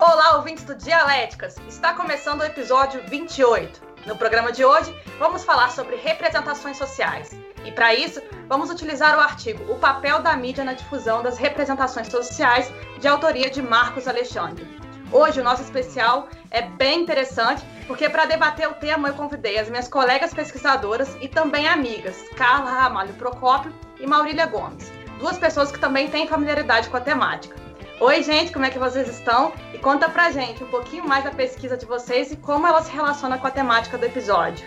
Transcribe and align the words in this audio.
Olá, 0.00 0.36
ouvintes 0.36 0.62
do 0.62 0.76
Dialéticas! 0.76 1.56
Está 1.66 1.92
começando 1.92 2.40
o 2.42 2.44
episódio 2.44 3.02
28. 3.08 3.82
No 4.06 4.14
programa 4.14 4.52
de 4.52 4.64
hoje, 4.64 4.94
vamos 5.18 5.42
falar 5.42 5.72
sobre 5.72 5.96
representações 5.96 6.76
sociais. 6.76 7.36
E 7.64 7.72
para 7.72 7.92
isso, 7.92 8.22
vamos 8.46 8.70
utilizar 8.70 9.18
o 9.18 9.20
artigo 9.20 9.72
O 9.72 9.76
papel 9.76 10.22
da 10.22 10.36
mídia 10.36 10.62
na 10.62 10.74
difusão 10.74 11.20
das 11.20 11.36
representações 11.36 12.06
sociais, 12.06 12.72
de 13.00 13.08
autoria 13.08 13.50
de 13.50 13.60
Marcos 13.60 14.06
Alexandre. 14.06 14.64
Hoje, 15.10 15.40
o 15.40 15.44
nosso 15.44 15.62
especial 15.62 16.28
é 16.48 16.62
bem 16.62 17.02
interessante, 17.02 17.64
porque 17.88 18.08
para 18.08 18.24
debater 18.24 18.68
o 18.68 18.74
tema 18.74 19.08
eu 19.08 19.14
convidei 19.14 19.58
as 19.58 19.68
minhas 19.68 19.88
colegas 19.88 20.32
pesquisadoras 20.32 21.16
e 21.20 21.26
também 21.26 21.66
amigas, 21.66 22.22
Carla 22.36 22.70
Ramalho 22.70 23.14
Procópio 23.14 23.74
e 23.98 24.06
Maurília 24.06 24.46
Gomes, 24.46 24.92
duas 25.18 25.38
pessoas 25.38 25.72
que 25.72 25.80
também 25.80 26.08
têm 26.08 26.28
familiaridade 26.28 26.88
com 26.88 26.96
a 26.96 27.00
temática. 27.00 27.67
Oi, 28.00 28.22
gente, 28.22 28.52
como 28.52 28.64
é 28.64 28.70
que 28.70 28.78
vocês 28.78 29.08
estão? 29.08 29.52
E 29.74 29.78
conta 29.78 30.08
pra 30.08 30.30
gente 30.30 30.62
um 30.62 30.68
pouquinho 30.68 31.04
mais 31.04 31.24
da 31.24 31.32
pesquisa 31.32 31.76
de 31.76 31.84
vocês 31.84 32.30
e 32.30 32.36
como 32.36 32.64
ela 32.64 32.80
se 32.80 32.92
relaciona 32.92 33.36
com 33.36 33.46
a 33.48 33.50
temática 33.50 33.98
do 33.98 34.06
episódio. 34.06 34.64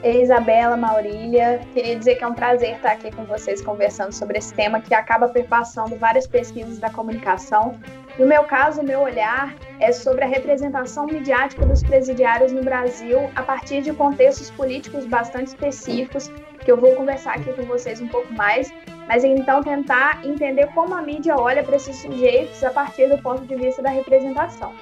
Ei, 0.00 0.22
Isabela, 0.22 0.76
Maurília, 0.76 1.60
queria 1.74 1.96
dizer 1.96 2.14
que 2.14 2.22
é 2.22 2.26
um 2.28 2.34
prazer 2.34 2.76
estar 2.76 2.92
aqui 2.92 3.10
com 3.10 3.24
vocês 3.24 3.60
conversando 3.60 4.12
sobre 4.12 4.38
esse 4.38 4.54
tema 4.54 4.80
que 4.80 4.94
acaba 4.94 5.28
perpassando 5.28 5.96
várias 5.96 6.28
pesquisas 6.28 6.78
da 6.78 6.88
comunicação. 6.88 7.80
No 8.16 8.24
meu 8.24 8.44
caso, 8.44 8.80
o 8.80 8.84
meu 8.84 9.00
olhar 9.00 9.56
é 9.80 9.90
sobre 9.90 10.22
a 10.22 10.28
representação 10.28 11.04
midiática 11.06 11.66
dos 11.66 11.82
presidiários 11.82 12.52
no 12.52 12.62
Brasil 12.62 13.28
a 13.34 13.42
partir 13.42 13.82
de 13.82 13.92
contextos 13.92 14.50
políticos 14.52 15.04
bastante 15.04 15.48
específicos, 15.48 16.30
que 16.64 16.70
eu 16.70 16.76
vou 16.76 16.94
conversar 16.94 17.34
aqui 17.34 17.52
com 17.54 17.62
vocês 17.62 18.00
um 18.00 18.06
pouco 18.06 18.32
mais, 18.34 18.72
mas 19.08 19.24
então 19.24 19.62
tentar 19.62 20.24
entender 20.24 20.66
como 20.74 20.94
a 20.94 21.00
mídia 21.00 21.34
olha 21.34 21.64
para 21.64 21.76
esses 21.76 21.96
sujeitos 21.96 22.62
a 22.62 22.70
partir 22.70 23.08
do 23.08 23.16
ponto 23.22 23.44
de 23.46 23.56
vista 23.56 23.80
da 23.80 23.88
representação. 23.88 24.72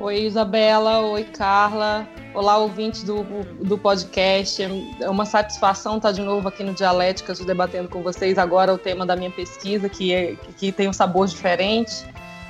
Oi, 0.00 0.22
Isabela. 0.22 1.00
Oi, 1.00 1.24
Carla. 1.24 2.08
Olá, 2.32 2.56
ouvintes 2.56 3.02
do, 3.02 3.24
do 3.62 3.76
podcast. 3.76 4.62
É 5.00 5.10
uma 5.10 5.26
satisfação 5.26 5.96
estar 5.96 6.12
de 6.12 6.22
novo 6.22 6.48
aqui 6.48 6.62
no 6.62 6.72
Dialéticas, 6.72 7.40
debatendo 7.40 7.88
com 7.88 8.02
vocês 8.02 8.38
agora 8.38 8.72
o 8.72 8.78
tema 8.78 9.04
da 9.04 9.16
minha 9.16 9.30
pesquisa, 9.30 9.88
que, 9.88 10.14
é, 10.14 10.36
que 10.56 10.72
tem 10.72 10.88
um 10.88 10.92
sabor 10.92 11.26
diferente. 11.26 12.06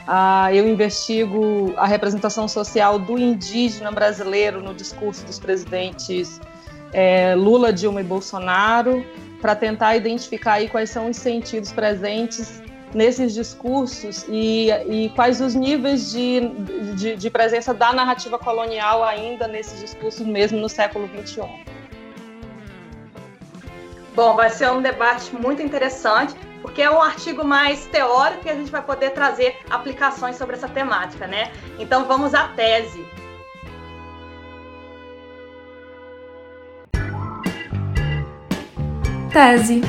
Ah, 0.06 0.54
eu 0.54 0.68
investigo 0.68 1.72
a 1.76 1.86
representação 1.86 2.46
social 2.46 2.98
do 2.98 3.18
indígena 3.18 3.90
brasileiro 3.90 4.62
no 4.62 4.74
discurso 4.74 5.24
dos 5.24 5.38
presidentes 5.38 6.40
é, 6.92 7.34
Lula, 7.34 7.72
Dilma 7.72 8.00
e 8.00 8.04
Bolsonaro 8.04 9.04
para 9.40 9.54
tentar 9.54 9.96
identificar 9.96 10.54
aí 10.54 10.68
quais 10.68 10.90
são 10.90 11.10
os 11.10 11.16
sentidos 11.16 11.72
presentes 11.72 12.60
nesses 12.94 13.34
discursos 13.34 14.24
e, 14.28 14.70
e 14.88 15.10
quais 15.14 15.40
os 15.40 15.54
níveis 15.54 16.10
de, 16.10 16.48
de, 16.94 17.16
de, 17.16 17.30
presença 17.30 17.74
da 17.74 17.92
narrativa 17.92 18.38
colonial 18.38 19.04
ainda 19.04 19.46
nesses 19.46 19.78
discursos 19.80 20.26
mesmo 20.26 20.58
no 20.58 20.68
século 20.68 21.08
XXI. 21.08 21.42
Bom, 24.14 24.34
vai 24.34 24.50
ser 24.50 24.70
um 24.72 24.82
debate 24.82 25.34
muito 25.34 25.62
interessante, 25.62 26.34
porque 26.60 26.82
é 26.82 26.90
um 26.90 27.00
artigo 27.00 27.44
mais 27.44 27.86
teórico 27.86 28.48
e 28.48 28.50
a 28.50 28.54
gente 28.54 28.70
vai 28.70 28.82
poder 28.82 29.10
trazer 29.10 29.56
aplicações 29.70 30.36
sobre 30.36 30.56
essa 30.56 30.68
temática, 30.68 31.26
né? 31.26 31.52
Então 31.78 32.04
vamos 32.04 32.34
à 32.34 32.48
tese. 32.48 33.06
Tese. 39.38 39.80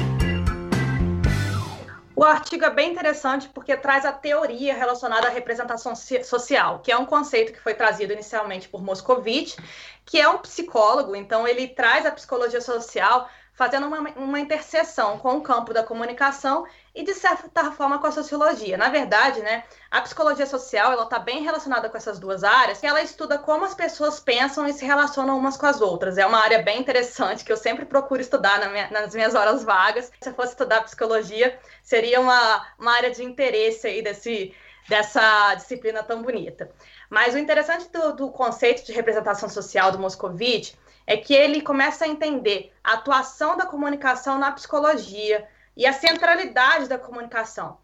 O 2.16 2.23
artigo 2.23 2.66
é 2.66 2.69
bem 2.69 2.92
interessante 2.92 3.50
porque 3.50 3.75
traz 3.75 4.06
a 4.06 4.11
teoria 4.11 4.75
relacionada 4.75 5.25
à 5.25 5.31
representação 5.31 5.96
social, 5.96 6.81
que 6.84 6.91
é 6.91 6.96
um 6.96 7.07
conceito 7.07 7.53
que 7.53 7.59
foi 7.59 7.74
trazido 7.74 8.13
inicialmente 8.13 8.69
por 8.69 8.84
Moscovitch, 8.84 9.57
que 10.06 10.22
é 10.22 10.29
um 10.29 10.38
psicólogo, 10.38 11.16
então 11.16 11.47
ele 11.47 11.68
traz 11.68 12.06
a 12.06 12.12
psicologia 12.12 12.62
social 12.62 13.28
fazendo 13.59 13.88
uma, 13.88 14.00
uma 14.16 14.40
interseção 14.40 15.20
com 15.20 15.36
o 15.36 15.42
campo 15.42 15.74
da 15.74 15.84
comunicação 15.84 16.66
e, 16.96 17.03
de 17.03 17.14
certa 17.14 17.70
forma, 17.74 18.00
com 18.00 18.08
a 18.08 18.12
sociologia. 18.12 18.78
Na 18.78 18.88
verdade, 18.88 19.42
né, 19.42 19.66
a 19.92 20.00
psicologia 20.00 20.46
social 20.46 20.94
ela 20.94 21.03
está 21.03 21.20
bem 21.20 21.44
relacionada 21.44 21.90
com 21.90 21.98
essas 21.98 22.19
duas 22.19 22.46
áreas, 22.46 22.80
que 22.80 22.88
ela 22.88 23.02
estuda 23.02 23.38
como 23.38 23.66
as 23.66 23.75
pessoas 23.75 24.18
pensam 24.18 24.66
e 24.66 24.72
se 24.72 24.86
relacionam 24.86 25.38
umas 25.38 25.58
com 25.58 25.66
as 25.66 25.81
outras. 25.81 26.18
É 26.18 26.25
uma 26.25 26.40
área 26.40 26.62
bem 26.62 26.80
interessante 26.80 27.44
que 27.44 27.52
eu 27.52 27.58
sempre 27.58 27.84
procuro 27.84 28.22
estudar 28.22 28.59
na 28.59 28.69
minha, 28.69 28.90
nas 28.92 29.14
minhas 29.14 29.36
horas 29.36 29.62
vagas. 29.62 30.09
Se 30.22 30.30
eu 30.30 30.34
fosse 30.34 30.53
estudar 30.53 30.81
psicologia, 30.84 31.59
seria 31.84 32.22
uma, 32.22 32.66
uma 32.80 32.94
área 32.94 33.12
de 33.12 33.25
interesse 33.25 33.88
aí 33.88 34.02
desse, 34.02 34.56
dessa 34.88 35.53
disciplina 35.56 36.02
tão 36.02 36.22
bonita. 36.22 36.72
Mas 37.09 37.36
o 37.36 37.38
interessante 37.38 37.90
do, 37.90 38.14
do 38.14 38.31
conceito 38.31 38.86
de 38.86 38.94
representação 38.94 39.50
social 39.50 39.92
do 39.92 40.00
Moscovitch 40.00 40.75
é 41.09 41.18
que 41.18 41.34
ele 41.34 41.59
começa 41.59 42.06
a 42.06 42.08
entender 42.08 42.72
a 42.84 42.94
atuação 42.94 43.58
da 43.58 43.66
comunicação 43.66 44.38
na 44.38 44.52
psicologia 44.52 45.50
e 45.75 45.88
a 45.88 45.92
centralidade 45.92 46.88
da 46.88 47.00
comunicação. 47.00 47.80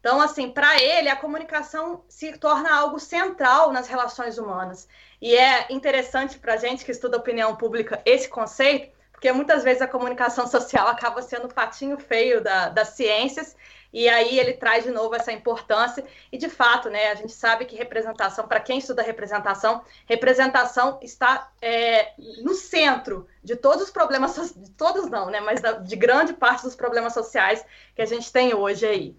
Então, 0.00 0.18
assim, 0.18 0.50
para 0.50 0.82
ele, 0.82 1.10
a 1.10 1.14
comunicação 1.14 2.02
se 2.08 2.38
torna 2.38 2.74
algo 2.74 2.98
central 2.98 3.70
nas 3.70 3.86
relações 3.86 4.38
humanas. 4.38 4.88
E 5.20 5.36
é 5.36 5.70
interessante 5.70 6.38
para 6.38 6.54
a 6.54 6.56
gente 6.56 6.82
que 6.82 6.90
estuda 6.90 7.18
opinião 7.18 7.54
pública 7.54 8.00
esse 8.06 8.26
conceito, 8.26 8.90
porque 9.12 9.30
muitas 9.30 9.62
vezes 9.62 9.82
a 9.82 9.86
comunicação 9.86 10.46
social 10.48 10.88
acaba 10.88 11.20
sendo 11.20 11.48
o 11.48 11.54
patinho 11.54 11.98
feio 11.98 12.42
da, 12.42 12.70
das 12.70 12.88
ciências 12.90 13.54
e 13.92 14.08
aí 14.08 14.38
ele 14.38 14.52
traz 14.54 14.84
de 14.84 14.90
novo 14.90 15.14
essa 15.14 15.32
importância. 15.32 16.04
E 16.30 16.38
de 16.38 16.48
fato, 16.48 16.88
né, 16.88 17.10
a 17.10 17.14
gente 17.14 17.32
sabe 17.32 17.64
que 17.64 17.76
representação, 17.76 18.46
para 18.46 18.60
quem 18.60 18.78
estuda 18.78 19.02
representação, 19.02 19.82
representação 20.06 20.98
está 21.02 21.50
é, 21.60 22.12
no 22.42 22.54
centro 22.54 23.26
de 23.42 23.56
todos 23.56 23.84
os 23.84 23.90
problemas, 23.90 24.34
de 24.56 24.70
todos 24.72 25.10
não, 25.10 25.30
né, 25.30 25.40
mas 25.40 25.60
de 25.84 25.96
grande 25.96 26.32
parte 26.32 26.62
dos 26.62 26.76
problemas 26.76 27.12
sociais 27.12 27.64
que 27.94 28.02
a 28.02 28.06
gente 28.06 28.32
tem 28.32 28.54
hoje 28.54 28.86
aí. 28.86 29.16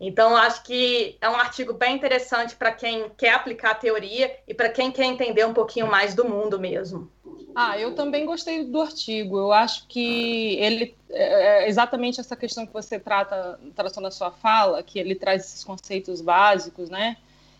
Então, 0.00 0.36
acho 0.36 0.62
que 0.62 1.16
é 1.20 1.28
um 1.28 1.36
artigo 1.36 1.72
bem 1.72 1.96
interessante 1.96 2.54
para 2.54 2.70
quem 2.70 3.08
quer 3.16 3.34
aplicar 3.34 3.70
a 3.70 3.74
teoria 3.74 4.34
e 4.46 4.52
para 4.52 4.68
quem 4.68 4.92
quer 4.92 5.04
entender 5.04 5.46
um 5.46 5.54
pouquinho 5.54 5.86
mais 5.86 6.14
do 6.14 6.28
mundo 6.28 6.60
mesmo. 6.60 7.10
Ah, 7.54 7.78
eu 7.78 7.94
também 7.94 8.26
gostei 8.26 8.64
do 8.64 8.82
artigo. 8.82 9.38
Eu 9.38 9.52
acho 9.52 9.86
que 9.88 10.56
ele 10.56 10.94
é, 11.08 11.64
é 11.64 11.68
exatamente 11.68 12.20
essa 12.20 12.36
questão 12.36 12.66
que 12.66 12.72
você 12.72 12.98
trata, 12.98 13.58
tratou 13.74 14.02
na 14.02 14.10
sua 14.10 14.30
fala, 14.30 14.82
que 14.82 14.98
ele 14.98 15.14
traz 15.14 15.46
esses 15.46 15.64
conceitos 15.64 16.20
básicos, 16.20 16.90
né? 16.90 17.16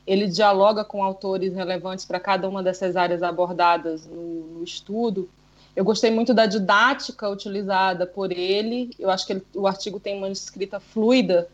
Ele 0.07 0.27
dialoga 0.27 0.85
com 0.85 1.03
autores 1.03 1.55
relevantes 1.55 2.05
para 2.05 2.21
cada 2.21 2.47
uma 2.47 2.63
dessas 2.63 2.95
áreas 2.95 3.23
abordadas 3.23 4.07
no, 4.07 4.59
no, 4.59 4.63
estudo. 4.63 5.31
Eu 5.75 5.85
gostei 5.85 6.11
muito 6.11 6.35
da 6.35 6.45
didática 6.45 7.29
utilizada 7.31 8.07
por 8.07 8.31
ele. 8.31 8.91
Eu 8.99 9.11
acho 9.11 9.27
que 9.27 9.33
ele, 9.33 9.47
o 9.55 9.67
artigo 9.67 9.99
tem 9.99 10.19
uma 10.19 10.29
escrita 10.29 10.79
fluida 10.79 11.49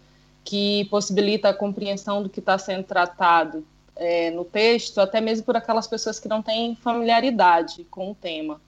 que 0.45 0.85
possibilita 0.87 1.49
a 1.49 1.55
compreensão 1.55 2.23
do 2.23 2.29
que 2.29 2.41
está 2.41 2.59
sendo 2.59 2.85
tratado 2.85 3.65
é, 3.97 4.31
no 4.31 4.45
texto, 4.45 5.01
até 5.01 5.21
mesmo 5.21 5.45
por 5.45 5.57
aquelas 5.57 5.87
pessoas 5.87 6.19
que 6.19 6.29
não 6.29 6.43
têm 6.43 6.75
familiaridade 6.75 7.85
com 7.85 8.11
o 8.11 8.15
tema. 8.15 8.61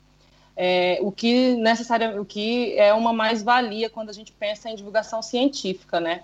É, 0.57 0.99
o 1.03 1.11
que 1.11 1.57
necessário, 1.57 2.21
o 2.21 2.25
que 2.25 2.79
é 2.79 2.95
uma 2.95 3.13
mais-valia 3.13 3.91
quando 3.91 4.11
a 4.11 4.13
gente 4.13 4.33
pensa 4.33 4.71
em 4.71 4.77
divulgação 4.77 5.21
científica, 5.21 5.99
né? 5.99 6.23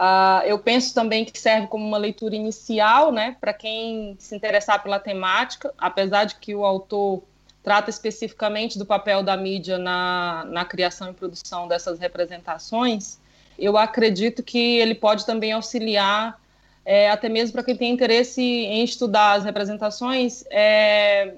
Ah, 0.00 0.42
eu 0.44 0.60
penso 0.60 0.94
também 0.94 1.24
que 1.24 1.36
serve 1.36 1.66
como 1.66 1.84
uma 1.84 1.98
leitura 1.98 2.36
inicial, 2.36 3.10
né, 3.10 3.36
para 3.40 3.52
quem 3.52 4.14
se 4.20 4.32
interessar 4.36 4.80
pela 4.80 5.00
temática, 5.00 5.74
apesar 5.76 6.24
de 6.24 6.36
que 6.36 6.54
o 6.54 6.64
autor 6.64 7.24
trata 7.64 7.90
especificamente 7.90 8.78
do 8.78 8.86
papel 8.86 9.24
da 9.24 9.36
mídia 9.36 9.76
na, 9.76 10.44
na 10.44 10.64
criação 10.64 11.10
e 11.10 11.14
produção 11.14 11.66
dessas 11.66 11.98
representações, 11.98 13.18
eu 13.58 13.76
acredito 13.76 14.42
que 14.42 14.78
ele 14.78 14.94
pode 14.94 15.26
também 15.26 15.52
auxiliar 15.52 16.40
é, 16.88 17.10
até 17.10 17.28
mesmo 17.28 17.52
para 17.52 17.62
quem 17.62 17.76
tem 17.76 17.92
interesse 17.92 18.40
em 18.40 18.82
estudar 18.82 19.34
as 19.34 19.44
representações, 19.44 20.42
é, 20.48 21.34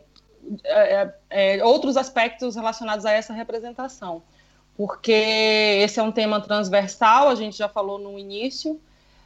é, 0.62 1.14
é, 1.28 1.64
outros 1.64 1.96
aspectos 1.96 2.54
relacionados 2.54 3.04
a 3.04 3.10
essa 3.10 3.32
representação, 3.32 4.22
porque 4.76 5.10
esse 5.82 5.98
é 5.98 6.02
um 6.04 6.12
tema 6.12 6.40
transversal, 6.40 7.28
a 7.28 7.34
gente 7.34 7.58
já 7.58 7.68
falou 7.68 7.98
no 7.98 8.16
início, 8.16 8.80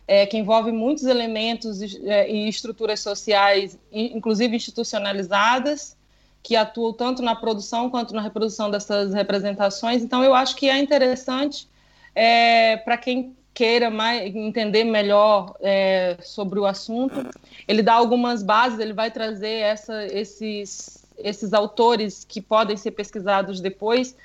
é, 0.08 0.24
que 0.24 0.38
envolve 0.38 0.72
muitos 0.72 1.04
elementos 1.04 1.82
e, 1.82 2.08
é, 2.08 2.30
e 2.30 2.48
estruturas 2.48 3.00
sociais, 3.00 3.78
inclusive 3.92 4.56
institucionalizadas, 4.56 5.94
que 6.42 6.56
atuam 6.56 6.94
tanto 6.94 7.20
na 7.20 7.36
produção 7.36 7.90
quanto 7.90 8.14
na 8.14 8.22
reprodução 8.22 8.70
dessas 8.70 9.12
representações. 9.12 10.02
Então, 10.02 10.24
eu 10.24 10.34
acho 10.34 10.56
que 10.56 10.70
é 10.70 10.78
interessante 10.78 11.68
é, 12.14 12.76
para 12.78 12.96
quem 12.96 13.36
queira 13.52 13.88
mais, 13.90 14.34
entender 14.34 14.84
melhor 14.84 15.54
é, 15.60 16.16
sobre 16.20 16.58
o 16.58 16.66
assunto, 16.66 17.28
ele 17.68 17.82
dá 17.82 17.94
algumas 17.94 18.42
bases, 18.42 18.80
ele 18.80 18.92
vai 18.92 19.10
trazer 19.10 19.60
essa, 19.60 20.04
esses, 20.06 21.04
esses 21.16 21.52
autores 21.52 22.24
que 22.24 22.40
podem 22.40 22.76
ser 22.76 22.90
pesquisados 22.90 23.60
depois, 23.60 24.16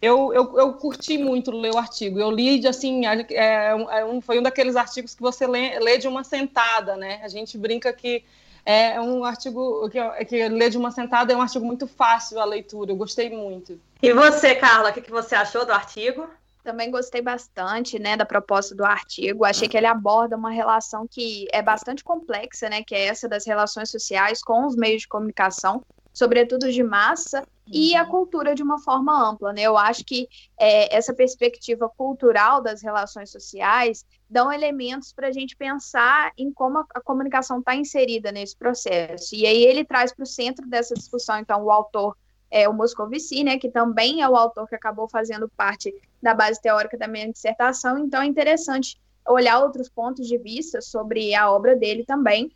Eu, 0.00 0.32
eu, 0.32 0.58
eu 0.58 0.74
curti 0.74 1.16
muito 1.18 1.50
ler 1.50 1.72
o 1.74 1.78
artigo. 1.78 2.20
Eu 2.20 2.30
li, 2.30 2.66
assim, 2.68 3.06
é, 3.06 3.26
é 3.30 4.20
foi 4.20 4.38
um 4.38 4.42
daqueles 4.42 4.76
artigos 4.76 5.14
que 5.14 5.22
você 5.22 5.46
lê, 5.46 5.78
lê, 5.80 5.98
de 5.98 6.06
uma 6.06 6.22
sentada, 6.22 6.96
né? 6.96 7.20
A 7.24 7.28
gente 7.28 7.56
brinca 7.56 7.92
que 7.92 8.22
é 8.64 9.00
um 9.00 9.24
artigo 9.24 9.88
que, 9.88 10.24
que 10.26 10.48
lê 10.48 10.68
de 10.68 10.76
uma 10.76 10.90
sentada 10.90 11.32
é 11.32 11.36
um 11.36 11.40
artigo 11.40 11.64
muito 11.64 11.86
fácil 11.86 12.38
a 12.38 12.44
leitura. 12.44 12.92
Eu 12.92 12.96
gostei 12.96 13.30
muito. 13.30 13.80
E 14.02 14.12
você, 14.12 14.54
Carla, 14.54 14.90
o 14.90 14.92
que, 14.92 15.00
que 15.00 15.10
você 15.10 15.34
achou 15.34 15.64
do 15.64 15.72
artigo? 15.72 16.28
Também 16.66 16.90
gostei 16.90 17.22
bastante, 17.22 17.96
né, 17.96 18.16
da 18.16 18.26
proposta 18.26 18.74
do 18.74 18.84
artigo. 18.84 19.44
Achei 19.44 19.68
que 19.68 19.76
ele 19.76 19.86
aborda 19.86 20.36
uma 20.36 20.50
relação 20.50 21.06
que 21.08 21.46
é 21.52 21.62
bastante 21.62 22.02
complexa, 22.02 22.68
né, 22.68 22.82
que 22.82 22.92
é 22.92 23.06
essa 23.06 23.28
das 23.28 23.46
relações 23.46 23.88
sociais 23.88 24.42
com 24.42 24.66
os 24.66 24.74
meios 24.74 25.02
de 25.02 25.08
comunicação, 25.08 25.80
sobretudo 26.12 26.72
de 26.72 26.82
massa, 26.82 27.46
e 27.68 27.94
a 27.94 28.02
uhum. 28.02 28.10
cultura 28.10 28.52
de 28.52 28.64
uma 28.64 28.80
forma 28.80 29.12
ampla, 29.30 29.52
né? 29.52 29.62
Eu 29.62 29.76
acho 29.76 30.04
que 30.04 30.28
é, 30.58 30.92
essa 30.92 31.14
perspectiva 31.14 31.88
cultural 31.88 32.60
das 32.60 32.82
relações 32.82 33.30
sociais 33.30 34.04
dão 34.28 34.52
elementos 34.52 35.12
para 35.12 35.28
a 35.28 35.32
gente 35.32 35.56
pensar 35.56 36.32
em 36.36 36.52
como 36.52 36.78
a, 36.78 36.86
a 36.96 37.00
comunicação 37.00 37.60
está 37.60 37.76
inserida 37.76 38.32
nesse 38.32 38.56
processo. 38.56 39.36
E 39.36 39.46
aí 39.46 39.62
ele 39.62 39.84
traz 39.84 40.12
para 40.12 40.24
o 40.24 40.26
centro 40.26 40.66
dessa 40.66 40.94
discussão, 40.94 41.38
então, 41.38 41.62
o 41.62 41.70
autor 41.70 42.16
é 42.50 42.68
o 42.68 42.72
Moscovici, 42.72 43.42
né, 43.42 43.58
que 43.58 43.68
também 43.68 44.22
é 44.22 44.28
o 44.28 44.36
autor 44.36 44.68
que 44.68 44.74
acabou 44.74 45.08
fazendo 45.08 45.48
parte 45.48 45.94
da 46.22 46.34
base 46.34 46.60
teórica 46.60 46.96
da 46.96 47.08
minha 47.08 47.30
dissertação, 47.30 47.98
então 47.98 48.22
é 48.22 48.26
interessante 48.26 48.98
olhar 49.28 49.60
outros 49.60 49.88
pontos 49.88 50.26
de 50.26 50.38
vista 50.38 50.80
sobre 50.80 51.34
a 51.34 51.50
obra 51.50 51.74
dele 51.74 52.04
também. 52.04 52.50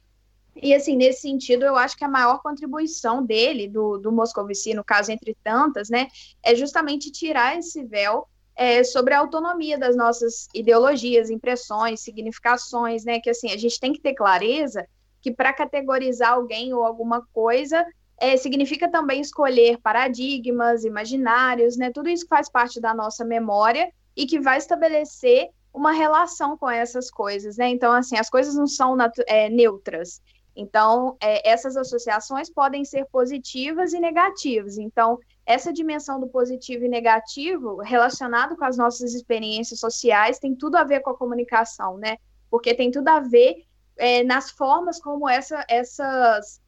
E, 0.55 0.75
assim, 0.75 0.97
nesse 0.97 1.23
sentido, 1.23 1.65
eu 1.65 1.77
acho 1.77 1.97
que 1.97 2.05
a 2.05 2.09
maior 2.09 2.41
contribuição 2.43 3.25
dele, 3.25 3.69
do, 3.69 3.99
do 3.99 4.13
Moscovici, 4.13 4.75
no 4.75 4.85
caso, 4.85 5.11
entre 5.11 5.37
tantas, 5.43 5.89
né, 5.89 6.09
é 6.43 6.55
justamente 6.55 7.11
tirar 7.11 7.59
esse 7.59 7.85
véu 7.85 8.29
é, 8.55 8.85
sobre 8.85 9.15
a 9.15 9.19
autonomia 9.19 9.79
das 9.79 9.97
nossas 9.97 10.49
ideologias, 10.55 11.31
impressões, 11.31 12.01
significações, 12.01 13.05
né, 13.05 13.21
que, 13.21 13.31
assim, 13.31 13.51
a 13.53 13.57
gente 13.57 13.81
tem 13.81 13.93
que 13.93 14.01
ter 14.01 14.15
clareza 14.15 14.87
que 15.23 15.31
para 15.31 15.53
categorizar 15.53 16.33
alguém 16.33 16.73
ou 16.73 16.85
alguma 16.85 17.27
coisa, 17.33 17.85
é, 18.21 18.37
significa 18.37 18.89
também 18.89 19.23
escolher 19.23 19.79
paradigmas, 19.79 20.85
imaginários, 20.85 21.79
né? 21.79 21.91
Tudo 21.91 22.11
isso 22.11 22.27
faz 22.29 22.51
parte 22.51 22.79
da 22.79 22.95
nossa 22.95 23.25
memória 23.25 23.91
e 24.15 24.27
que 24.27 24.39
vai 24.39 24.59
estabelecer 24.59 25.49
uma 25.73 25.93
relação 25.93 26.57
com 26.57 26.69
essas 26.69 27.11
coisas, 27.11 27.57
né? 27.57 27.69
Então, 27.69 27.93
assim, 27.93 28.19
as 28.19 28.29
coisas 28.29 28.55
não 28.55 28.67
são 28.67 28.95
é, 29.27 29.49
neutras. 29.49 30.21
Então, 30.55 31.17
é, 31.19 31.49
essas 31.49 31.77
associações 31.77 32.51
podem 32.51 32.85
ser 32.85 33.07
positivas 33.07 33.95
e 33.95 34.01
negativas. 34.01 34.77
Então, 34.77 35.19
essa 35.47 35.73
dimensão 35.73 36.21
do 36.21 36.29
positivo 36.29 36.85
e 36.85 36.89
negativo, 36.89 37.77
relacionado 37.79 38.55
com 38.55 38.65
as 38.67 38.77
nossas 38.77 39.15
experiências 39.15 39.81
sociais, 39.81 40.39
tem 40.39 40.55
tudo 40.55 40.77
a 40.77 40.85
ver 40.85 41.01
com 41.01 41.11
a 41.11 41.17
comunicação, 41.17 41.97
né? 41.97 42.19
Porque 42.51 42.75
tem 42.75 42.91
tudo 42.91 43.09
a 43.09 43.21
ver 43.21 43.65
é, 43.97 44.23
nas 44.25 44.51
formas 44.51 45.01
como 45.01 45.27
essa, 45.27 45.65
essas 45.69 46.60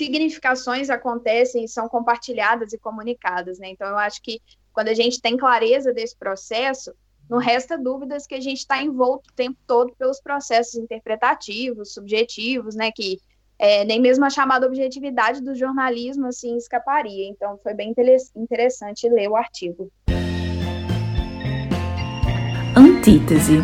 significações 0.00 0.88
acontecem 0.88 1.64
e 1.64 1.68
são 1.68 1.86
compartilhadas 1.86 2.72
e 2.72 2.78
comunicadas, 2.78 3.58
né? 3.58 3.68
Então, 3.68 3.86
eu 3.86 3.98
acho 3.98 4.22
que 4.22 4.40
quando 4.72 4.88
a 4.88 4.94
gente 4.94 5.20
tem 5.20 5.36
clareza 5.36 5.92
desse 5.92 6.16
processo, 6.16 6.94
não 7.28 7.36
resta 7.36 7.76
dúvidas 7.76 8.26
que 8.26 8.34
a 8.34 8.40
gente 8.40 8.60
está 8.60 8.82
envolto 8.82 9.28
o 9.30 9.34
tempo 9.34 9.58
todo 9.66 9.94
pelos 9.98 10.18
processos 10.18 10.74
interpretativos, 10.74 11.92
subjetivos, 11.92 12.74
né? 12.74 12.90
Que 12.90 13.18
é, 13.58 13.84
nem 13.84 14.00
mesmo 14.00 14.24
a 14.24 14.30
chamada 14.30 14.66
objetividade 14.66 15.42
do 15.42 15.54
jornalismo 15.54 16.28
assim 16.28 16.56
escaparia. 16.56 17.28
Então, 17.28 17.58
foi 17.58 17.74
bem 17.74 17.94
interessante 18.34 19.06
ler 19.06 19.28
o 19.28 19.36
artigo. 19.36 19.92
Antítese. 22.74 23.58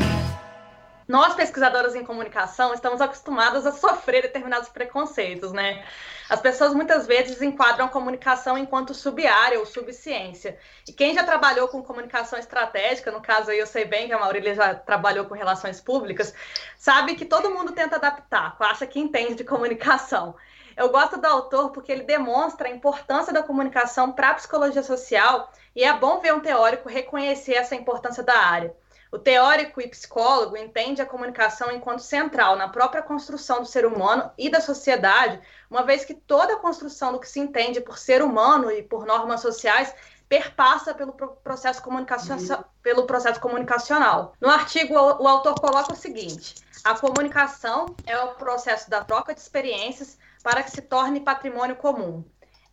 Nós, 1.08 1.35
pesquisadoras 1.35 1.94
em 1.94 2.05
comunicação, 2.05 2.75
estamos 2.75 3.00
acostumadas 3.00 3.64
a 3.64 3.70
sofrer 3.70 4.23
determinados 4.23 4.69
preconceitos, 4.69 5.53
né? 5.53 5.85
As 6.29 6.41
pessoas 6.41 6.75
muitas 6.75 7.06
vezes 7.06 7.41
enquadram 7.41 7.85
a 7.85 7.88
comunicação 7.88 8.58
enquanto 8.58 8.93
sub-área 8.93 9.61
ou 9.61 9.64
subciência. 9.64 10.58
E 10.88 10.93
quem 10.93 11.14
já 11.14 11.23
trabalhou 11.23 11.69
com 11.69 11.81
comunicação 11.81 12.37
estratégica, 12.37 13.12
no 13.12 13.20
caso 13.20 13.53
aí 13.53 13.58
eu 13.61 13.67
sei 13.69 13.85
bem 13.85 14.08
que 14.08 14.14
a 14.14 14.19
Maurília 14.19 14.53
já 14.53 14.75
trabalhou 14.75 15.26
com 15.26 15.35
relações 15.35 15.81
públicas, 15.81 16.35
sabe 16.76 17.14
que 17.14 17.25
todo 17.25 17.50
mundo 17.53 17.70
tenta 17.70 17.94
adaptar, 17.94 18.56
acha 18.58 18.85
que 18.85 18.99
entende 18.99 19.37
de 19.37 19.44
comunicação. 19.44 20.35
Eu 20.76 20.91
gosto 20.91 21.17
do 21.17 21.26
autor 21.26 21.70
porque 21.70 21.93
ele 21.93 22.03
demonstra 22.03 22.67
a 22.67 22.73
importância 22.73 23.32
da 23.32 23.44
comunicação 23.44 24.11
para 24.11 24.31
a 24.31 24.35
psicologia 24.35 24.82
social 24.82 25.53
e 25.75 25.85
é 25.85 25.93
bom 25.93 26.19
ver 26.19 26.35
um 26.35 26.41
teórico 26.41 26.88
reconhecer 26.88 27.55
essa 27.55 27.76
importância 27.76 28.25
da 28.25 28.37
área. 28.37 28.75
O 29.17 29.19
teórico 29.19 29.81
e 29.81 29.89
psicólogo 29.89 30.59
entende 30.59 31.01
a 31.01 31.07
comunicação 31.07 31.73
enquanto 31.73 32.01
central 32.01 32.55
na 32.55 32.69
própria 32.69 33.03
construção 33.03 33.63
do 33.63 33.67
ser 33.67 33.87
humano 33.87 34.31
e 34.37 34.51
da 34.51 34.61
sociedade, 34.61 35.41
uma 35.71 35.83
vez 35.83 36.05
que 36.05 36.13
toda 36.13 36.53
a 36.53 36.59
construção 36.59 37.13
do 37.13 37.19
que 37.19 37.27
se 37.27 37.41
entende 37.41 37.81
por 37.81 37.97
ser 37.97 38.21
humano 38.21 38.71
e 38.71 38.83
por 38.83 39.07
normas 39.07 39.41
sociais 39.41 39.95
perpassa 40.29 40.93
pelo 40.93 41.15
processo, 41.15 41.83
uhum. 41.89 42.65
pelo 42.83 43.07
processo 43.07 43.41
comunicacional. 43.41 44.35
No 44.39 44.51
artigo, 44.51 44.93
o 44.95 45.27
autor 45.27 45.55
coloca 45.55 45.95
o 45.95 45.97
seguinte: 45.97 46.57
a 46.85 46.95
comunicação 46.95 47.87
é 48.05 48.19
o 48.19 48.35
processo 48.35 48.91
da 48.91 49.03
troca 49.03 49.33
de 49.33 49.41
experiências 49.41 50.19
para 50.43 50.63
que 50.63 50.71
se 50.71 50.83
torne 50.83 51.21
patrimônio 51.21 51.77
comum. 51.77 52.23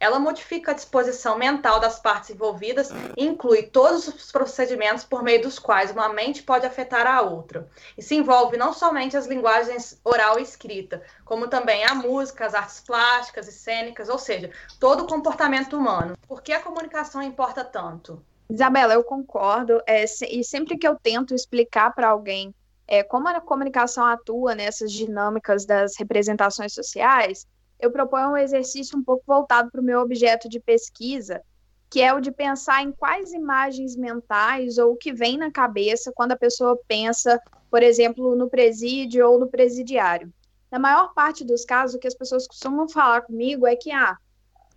Ela 0.04 0.20
modifica 0.20 0.72
a 0.72 0.74
disposição 0.74 1.38
mental 1.38 1.80
das 1.80 1.98
partes 1.98 2.30
envolvidas 2.30 2.90
e 3.16 3.24
inclui 3.26 3.64
todos 3.64 4.06
os 4.06 4.34
procedimentos 4.34 5.06
por 5.06 5.24
meio 5.24 5.42
dos 5.42 5.58
quais 5.58 5.92
uma 5.92 6.10
mente 6.10 6.44
pode 6.44 6.66
afetar 6.66 7.08
a 7.08 7.22
outra. 7.22 7.70
E 7.98 8.02
se 8.02 8.14
envolve 8.14 8.58
não 8.58 8.74
somente 8.74 9.16
as 9.16 9.28
linguagens 9.28 9.98
oral 10.04 10.38
e 10.38 10.42
escrita, 10.42 11.02
como 11.24 11.48
também 11.48 11.86
a 11.86 11.96
música, 11.96 12.46
as 12.46 12.54
artes 12.54 12.82
plásticas 12.82 13.48
e 13.48 13.54
cênicas, 13.54 14.10
ou 14.10 14.20
seja, 14.20 14.52
todo 14.78 15.06
o 15.06 15.08
comportamento 15.08 15.78
humano. 15.78 16.18
Por 16.28 16.42
que 16.42 16.52
a 16.52 16.60
comunicação 16.60 17.24
importa 17.24 17.64
tanto? 17.64 18.22
Isabela, 18.50 18.96
eu 18.96 19.06
concordo. 19.06 19.82
É, 19.88 20.04
e 20.04 20.44
sempre 20.44 20.78
que 20.78 20.86
eu 20.86 20.98
tento 21.02 21.34
explicar 21.34 21.96
para 21.96 22.10
alguém 22.10 22.54
é, 22.86 23.04
como 23.04 23.30
a 23.30 23.40
comunicação 23.40 24.06
atua 24.06 24.54
nessas 24.54 24.92
dinâmicas 24.92 25.66
das 25.66 25.96
representações 25.98 26.74
sociais, 26.74 27.48
eu 27.80 27.92
proponho 27.92 28.32
um 28.32 28.38
exercício 28.38 28.98
um 28.98 29.04
pouco 29.04 29.24
voltado 29.26 29.72
para 29.72 29.82
o 29.82 29.84
meu 29.84 30.00
objeto 30.00 30.48
de 30.48 30.60
pesquisa, 30.60 31.42
que 31.90 32.02
é 32.02 32.14
o 32.14 32.20
de 32.20 32.32
pensar 32.32 32.82
em 32.82 32.92
quais 32.92 33.34
imagens 33.34 33.96
mentais 33.96 34.78
ou 34.78 34.94
o 34.94 34.96
que 34.96 35.14
vem 35.14 35.38
na 35.38 35.52
cabeça 35.52 36.12
quando 36.16 36.32
a 36.32 36.38
pessoa 36.38 36.80
pensa, 36.88 37.40
por 37.70 37.84
exemplo, 37.84 38.36
no 38.36 38.50
presídio 38.50 39.30
ou 39.30 39.40
no 39.40 39.48
presidiário. 39.48 40.34
Na 40.72 40.80
maior 40.80 41.14
parte 41.14 41.46
dos 41.46 41.64
casos, 41.64 41.96
o 41.96 42.00
que 42.00 42.08
as 42.08 42.16
pessoas 42.16 42.48
costumam 42.48 42.90
falar 42.90 43.22
comigo 43.22 43.68
é 43.68 43.76
que, 43.76 43.92
ah, 43.92 44.18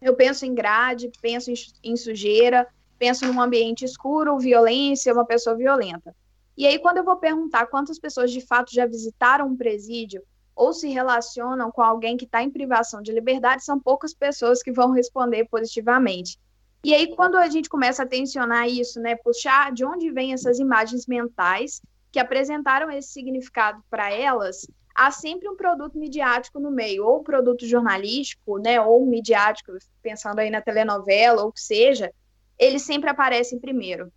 eu 0.02 0.14
penso 0.14 0.44
em 0.44 0.54
grade, 0.54 1.10
penso 1.22 1.50
em 1.82 1.96
sujeira, 1.96 2.66
penso 2.98 3.24
num 3.26 3.40
ambiente 3.40 3.84
escuro, 3.84 4.38
violência, 4.38 5.12
uma 5.12 5.24
pessoa 5.24 5.56
violenta. 5.56 6.14
E 6.56 6.66
aí, 6.66 6.78
quando 6.78 6.98
eu 6.98 7.04
vou 7.04 7.16
perguntar 7.16 7.66
quantas 7.66 7.98
pessoas 7.98 8.30
de 8.30 8.40
fato 8.40 8.72
já 8.72 8.86
visitaram 8.86 9.46
um 9.46 9.56
presídio, 9.56 10.22
ou 10.56 10.72
se 10.72 10.88
relacionam 10.88 11.70
com 11.70 11.82
alguém 11.82 12.16
que 12.16 12.24
está 12.24 12.42
em 12.42 12.50
privação 12.50 13.02
de 13.02 13.12
liberdade, 13.12 13.62
são 13.62 13.78
poucas 13.78 14.14
pessoas 14.14 14.62
que 14.62 14.72
vão 14.72 14.90
responder 14.90 15.44
positivamente. 15.44 16.38
E 16.82 16.94
aí, 16.94 17.14
quando 17.14 17.36
a 17.36 17.48
gente 17.48 17.68
começa 17.68 18.04
a 18.04 18.06
tensionar 18.06 18.66
isso, 18.66 18.98
né, 19.00 19.16
puxar 19.16 19.70
de 19.72 19.84
onde 19.84 20.10
vêm 20.10 20.32
essas 20.32 20.58
imagens 20.58 21.06
mentais 21.06 21.82
que 22.10 22.18
apresentaram 22.18 22.90
esse 22.90 23.12
significado 23.12 23.82
para 23.90 24.10
elas, 24.10 24.66
há 24.94 25.10
sempre 25.10 25.48
um 25.48 25.56
produto 25.56 25.98
midiático 25.98 26.58
no 26.58 26.70
meio, 26.70 27.04
ou 27.04 27.22
produto 27.22 27.66
jornalístico, 27.66 28.58
né, 28.58 28.80
ou 28.80 29.04
midiático, 29.04 29.72
pensando 30.02 30.38
aí 30.38 30.48
na 30.48 30.62
telenovela, 30.62 31.42
ou 31.42 31.48
o 31.48 31.52
que 31.52 31.60
seja, 31.60 32.10
eles 32.58 32.82
sempre 32.82 33.10
aparecem 33.10 33.58
primeiro. 33.58 34.10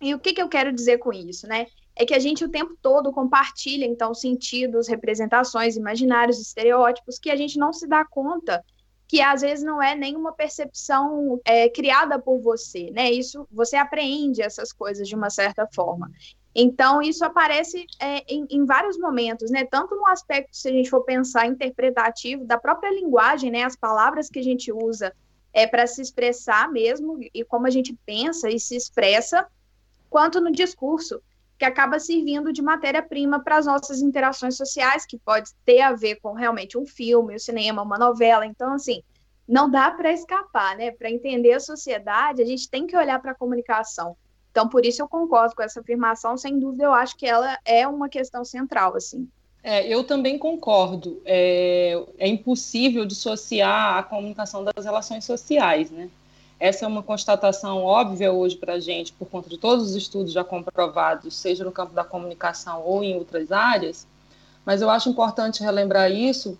E 0.00 0.14
o 0.14 0.20
que, 0.20 0.32
que 0.32 0.40
eu 0.40 0.48
quero 0.48 0.72
dizer 0.72 0.98
com 0.98 1.12
isso, 1.12 1.46
né? 1.46 1.66
É 1.96 2.04
que 2.04 2.14
a 2.14 2.18
gente 2.18 2.44
o 2.44 2.48
tempo 2.48 2.76
todo 2.80 3.12
compartilha, 3.12 3.84
então, 3.84 4.14
sentidos, 4.14 4.88
representações, 4.88 5.76
imaginários, 5.76 6.40
estereótipos, 6.40 7.18
que 7.18 7.30
a 7.30 7.36
gente 7.36 7.58
não 7.58 7.72
se 7.72 7.86
dá 7.86 8.04
conta 8.04 8.64
que 9.10 9.20
às 9.20 9.40
vezes 9.40 9.64
não 9.64 9.82
é 9.82 9.96
nenhuma 9.96 10.32
percepção 10.32 11.40
é, 11.44 11.68
criada 11.68 12.16
por 12.16 12.40
você, 12.40 12.92
né? 12.92 13.10
Isso 13.10 13.44
você 13.50 13.74
aprende 13.74 14.40
essas 14.40 14.72
coisas 14.72 15.08
de 15.08 15.16
uma 15.16 15.28
certa 15.28 15.66
forma. 15.74 16.08
Então, 16.54 17.02
isso 17.02 17.24
aparece 17.24 17.86
é, 17.98 18.22
em, 18.32 18.46
em, 18.48 18.64
vários 18.64 18.96
momentos, 18.96 19.50
né? 19.50 19.64
Tanto 19.64 19.96
no 19.96 20.06
aspecto, 20.06 20.56
se 20.56 20.68
a 20.68 20.70
gente 20.70 20.88
for 20.88 21.02
pensar 21.02 21.48
interpretativo, 21.48 22.44
da 22.44 22.56
própria 22.56 22.92
linguagem, 22.92 23.50
né? 23.50 23.64
As 23.64 23.74
palavras 23.74 24.28
que 24.28 24.38
a 24.38 24.44
gente 24.44 24.72
usa 24.72 25.12
é 25.52 25.66
para 25.66 25.88
se 25.88 26.00
expressar 26.00 26.70
mesmo, 26.70 27.18
e 27.34 27.44
como 27.44 27.66
a 27.66 27.70
gente 27.70 27.98
pensa 28.06 28.48
e 28.48 28.60
se 28.60 28.76
expressa, 28.76 29.44
quanto 30.08 30.40
no 30.40 30.52
discurso 30.52 31.20
que 31.60 31.64
acaba 31.66 32.00
servindo 32.00 32.54
de 32.54 32.62
matéria-prima 32.62 33.44
para 33.44 33.58
as 33.58 33.66
nossas 33.66 34.00
interações 34.00 34.56
sociais, 34.56 35.04
que 35.04 35.18
pode 35.18 35.50
ter 35.66 35.82
a 35.82 35.92
ver 35.92 36.16
com 36.16 36.32
realmente 36.32 36.78
um 36.78 36.86
filme, 36.86 37.34
um 37.34 37.38
cinema, 37.38 37.82
uma 37.82 37.98
novela. 37.98 38.46
Então, 38.46 38.72
assim, 38.72 39.02
não 39.46 39.70
dá 39.70 39.90
para 39.90 40.10
escapar, 40.10 40.74
né? 40.74 40.90
Para 40.90 41.10
entender 41.10 41.52
a 41.52 41.60
sociedade, 41.60 42.40
a 42.40 42.46
gente 42.46 42.66
tem 42.70 42.86
que 42.86 42.96
olhar 42.96 43.20
para 43.20 43.32
a 43.32 43.34
comunicação. 43.34 44.16
Então, 44.50 44.70
por 44.70 44.86
isso 44.86 45.02
eu 45.02 45.08
concordo 45.08 45.54
com 45.54 45.62
essa 45.62 45.80
afirmação, 45.80 46.34
sem 46.34 46.58
dúvida 46.58 46.84
eu 46.84 46.94
acho 46.94 47.14
que 47.14 47.26
ela 47.26 47.58
é 47.66 47.86
uma 47.86 48.08
questão 48.08 48.42
central, 48.42 48.96
assim. 48.96 49.28
É, 49.62 49.86
eu 49.86 50.02
também 50.02 50.38
concordo. 50.38 51.20
É, 51.26 52.02
é 52.16 52.26
impossível 52.26 53.04
dissociar 53.04 53.98
a 53.98 54.02
comunicação 54.02 54.64
das 54.64 54.86
relações 54.86 55.26
sociais, 55.26 55.90
né? 55.90 56.08
Essa 56.60 56.84
é 56.84 56.88
uma 56.88 57.02
constatação 57.02 57.82
óbvia 57.82 58.30
hoje 58.30 58.54
para 58.54 58.74
a 58.74 58.78
gente, 58.78 59.14
por 59.14 59.26
conta 59.26 59.48
de 59.48 59.56
todos 59.56 59.86
os 59.86 59.96
estudos 59.96 60.30
já 60.30 60.44
comprovados, 60.44 61.34
seja 61.34 61.64
no 61.64 61.72
campo 61.72 61.94
da 61.94 62.04
comunicação 62.04 62.82
ou 62.84 63.02
em 63.02 63.16
outras 63.16 63.50
áreas, 63.50 64.06
mas 64.62 64.82
eu 64.82 64.90
acho 64.90 65.08
importante 65.08 65.62
relembrar 65.62 66.12
isso, 66.12 66.58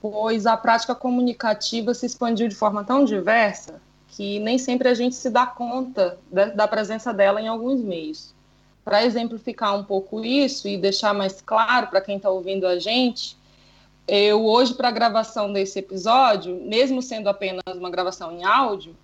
pois 0.00 0.46
a 0.46 0.56
prática 0.56 0.94
comunicativa 0.94 1.92
se 1.94 2.06
expandiu 2.06 2.46
de 2.46 2.54
forma 2.54 2.84
tão 2.84 3.04
diversa 3.04 3.82
que 4.06 4.38
nem 4.38 4.56
sempre 4.56 4.88
a 4.88 4.94
gente 4.94 5.16
se 5.16 5.28
dá 5.28 5.46
conta 5.46 6.16
da, 6.30 6.46
da 6.46 6.68
presença 6.68 7.12
dela 7.12 7.40
em 7.40 7.48
alguns 7.48 7.80
meios. 7.80 8.32
Para 8.84 9.04
exemplificar 9.04 9.76
um 9.76 9.82
pouco 9.82 10.24
isso 10.24 10.68
e 10.68 10.78
deixar 10.78 11.12
mais 11.12 11.40
claro 11.40 11.88
para 11.88 12.00
quem 12.00 12.18
está 12.18 12.30
ouvindo 12.30 12.68
a 12.68 12.78
gente, 12.78 13.36
eu 14.06 14.44
hoje, 14.44 14.74
para 14.74 14.88
a 14.88 14.92
gravação 14.92 15.52
desse 15.52 15.80
episódio, 15.80 16.60
mesmo 16.64 17.02
sendo 17.02 17.28
apenas 17.28 17.62
uma 17.74 17.90
gravação 17.90 18.32
em 18.32 18.44
áudio, 18.44 18.94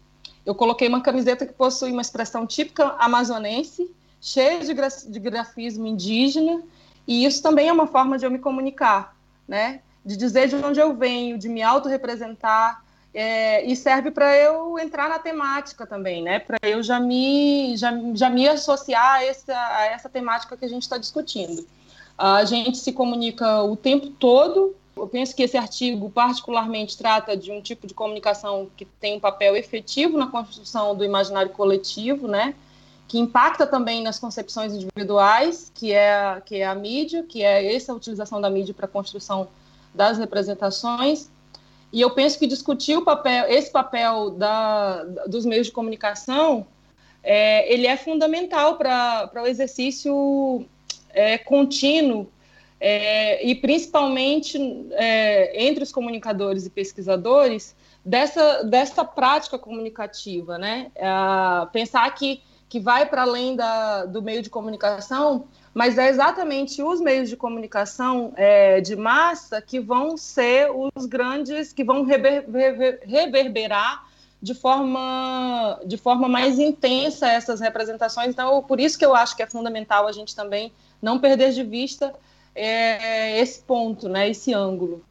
eu 0.46 0.54
coloquei 0.54 0.86
uma 0.86 1.02
camiseta 1.02 1.44
que 1.44 1.52
possui 1.52 1.90
uma 1.90 2.00
expressão 2.00 2.46
típica 2.46 2.94
amazonense, 3.00 3.90
cheia 4.20 4.60
de, 4.60 4.72
gra 4.72 4.88
de 4.88 5.18
grafismo 5.18 5.86
indígena, 5.86 6.62
e 7.06 7.26
isso 7.26 7.42
também 7.42 7.68
é 7.68 7.72
uma 7.72 7.88
forma 7.88 8.16
de 8.16 8.24
eu 8.24 8.30
me 8.30 8.38
comunicar, 8.38 9.14
né? 9.46 9.80
De 10.04 10.16
dizer 10.16 10.48
de 10.48 10.54
onde 10.54 10.78
eu 10.78 10.94
venho, 10.94 11.36
de 11.36 11.48
me 11.48 11.62
autorrepresentar, 11.62 12.80
é, 13.12 13.64
e 13.64 13.74
serve 13.74 14.10
para 14.12 14.36
eu 14.36 14.78
entrar 14.78 15.08
na 15.08 15.18
temática 15.18 15.84
também, 15.84 16.22
né? 16.22 16.38
Para 16.38 16.58
eu 16.62 16.80
já 16.80 17.00
me, 17.00 17.76
já, 17.76 17.90
já 18.14 18.30
me 18.30 18.48
associar 18.48 19.14
a 19.14 19.24
essa, 19.24 19.52
a 19.52 19.86
essa 19.86 20.08
temática 20.08 20.56
que 20.56 20.64
a 20.64 20.68
gente 20.68 20.82
está 20.82 20.96
discutindo. 20.96 21.66
A 22.16 22.44
gente 22.44 22.78
se 22.78 22.92
comunica 22.92 23.62
o 23.62 23.74
tempo 23.74 24.10
todo 24.10 24.76
eu 24.96 25.06
penso 25.06 25.36
que 25.36 25.42
esse 25.42 25.56
artigo, 25.56 26.10
particularmente, 26.10 26.96
trata 26.96 27.36
de 27.36 27.52
um 27.52 27.60
tipo 27.60 27.86
de 27.86 27.92
comunicação 27.92 28.68
que 28.76 28.84
tem 28.84 29.16
um 29.16 29.20
papel 29.20 29.54
efetivo 29.54 30.16
na 30.16 30.26
construção 30.26 30.96
do 30.96 31.04
imaginário 31.04 31.50
coletivo, 31.50 32.26
né? 32.26 32.54
que 33.08 33.18
impacta 33.18 33.66
também 33.66 34.02
nas 34.02 34.18
concepções 34.18 34.72
individuais, 34.72 35.70
que 35.74 35.92
é, 35.92 36.42
que 36.44 36.56
é 36.56 36.66
a 36.66 36.74
mídia, 36.74 37.22
que 37.22 37.42
é 37.42 37.74
essa 37.74 37.94
utilização 37.94 38.40
da 38.40 38.50
mídia 38.50 38.74
para 38.74 38.86
a 38.86 38.88
construção 38.88 39.48
das 39.94 40.18
representações. 40.18 41.28
E 41.92 42.00
eu 42.00 42.10
penso 42.10 42.38
que 42.38 42.46
discutir 42.46 42.96
o 42.96 43.02
papel, 43.02 43.46
esse 43.48 43.70
papel 43.70 44.30
da, 44.30 45.04
dos 45.28 45.46
meios 45.46 45.68
de 45.68 45.72
comunicação, 45.72 46.66
é, 47.22 47.72
ele 47.72 47.86
é 47.86 47.96
fundamental 47.96 48.76
para 48.76 49.30
o 49.36 49.46
exercício 49.46 50.66
é, 51.10 51.38
contínuo 51.38 52.26
é, 52.80 53.44
e 53.46 53.54
principalmente 53.54 54.58
é, 54.92 55.66
entre 55.66 55.82
os 55.82 55.92
comunicadores 55.92 56.66
e 56.66 56.70
pesquisadores, 56.70 57.74
dessa, 58.04 58.62
dessa 58.62 59.04
prática 59.04 59.58
comunicativa, 59.58 60.56
né? 60.58 60.90
É, 60.94 61.06
pensar 61.72 62.08
que, 62.14 62.42
que 62.68 62.78
vai 62.78 63.06
para 63.06 63.22
além 63.22 63.56
da, 63.56 64.04
do 64.04 64.22
meio 64.22 64.42
de 64.42 64.50
comunicação, 64.50 65.48
mas 65.74 65.98
é 65.98 66.08
exatamente 66.08 66.82
os 66.82 67.00
meios 67.00 67.28
de 67.28 67.36
comunicação 67.36 68.32
é, 68.36 68.80
de 68.80 68.94
massa 68.94 69.60
que 69.60 69.80
vão 69.80 70.16
ser 70.16 70.70
os 70.70 71.04
grandes, 71.06 71.72
que 71.72 71.82
vão 71.82 72.04
rever, 72.04 72.48
rever, 72.50 73.00
reverberar 73.04 74.06
de 74.40 74.54
forma, 74.54 75.80
de 75.84 75.96
forma 75.96 76.28
mais 76.28 76.58
intensa 76.58 77.28
essas 77.28 77.60
representações. 77.60 78.28
Então, 78.28 78.62
por 78.62 78.78
isso 78.78 78.98
que 78.98 79.04
eu 79.04 79.14
acho 79.14 79.36
que 79.36 79.42
é 79.42 79.46
fundamental 79.46 80.06
a 80.06 80.12
gente 80.12 80.36
também 80.36 80.72
não 81.02 81.18
perder 81.18 81.52
de 81.52 81.64
vista 81.64 82.14
é, 82.56 83.38
esse 83.38 83.60
ponto, 83.60 84.08
né, 84.08 84.30
esse 84.30 84.52
ângulo. 84.52 85.04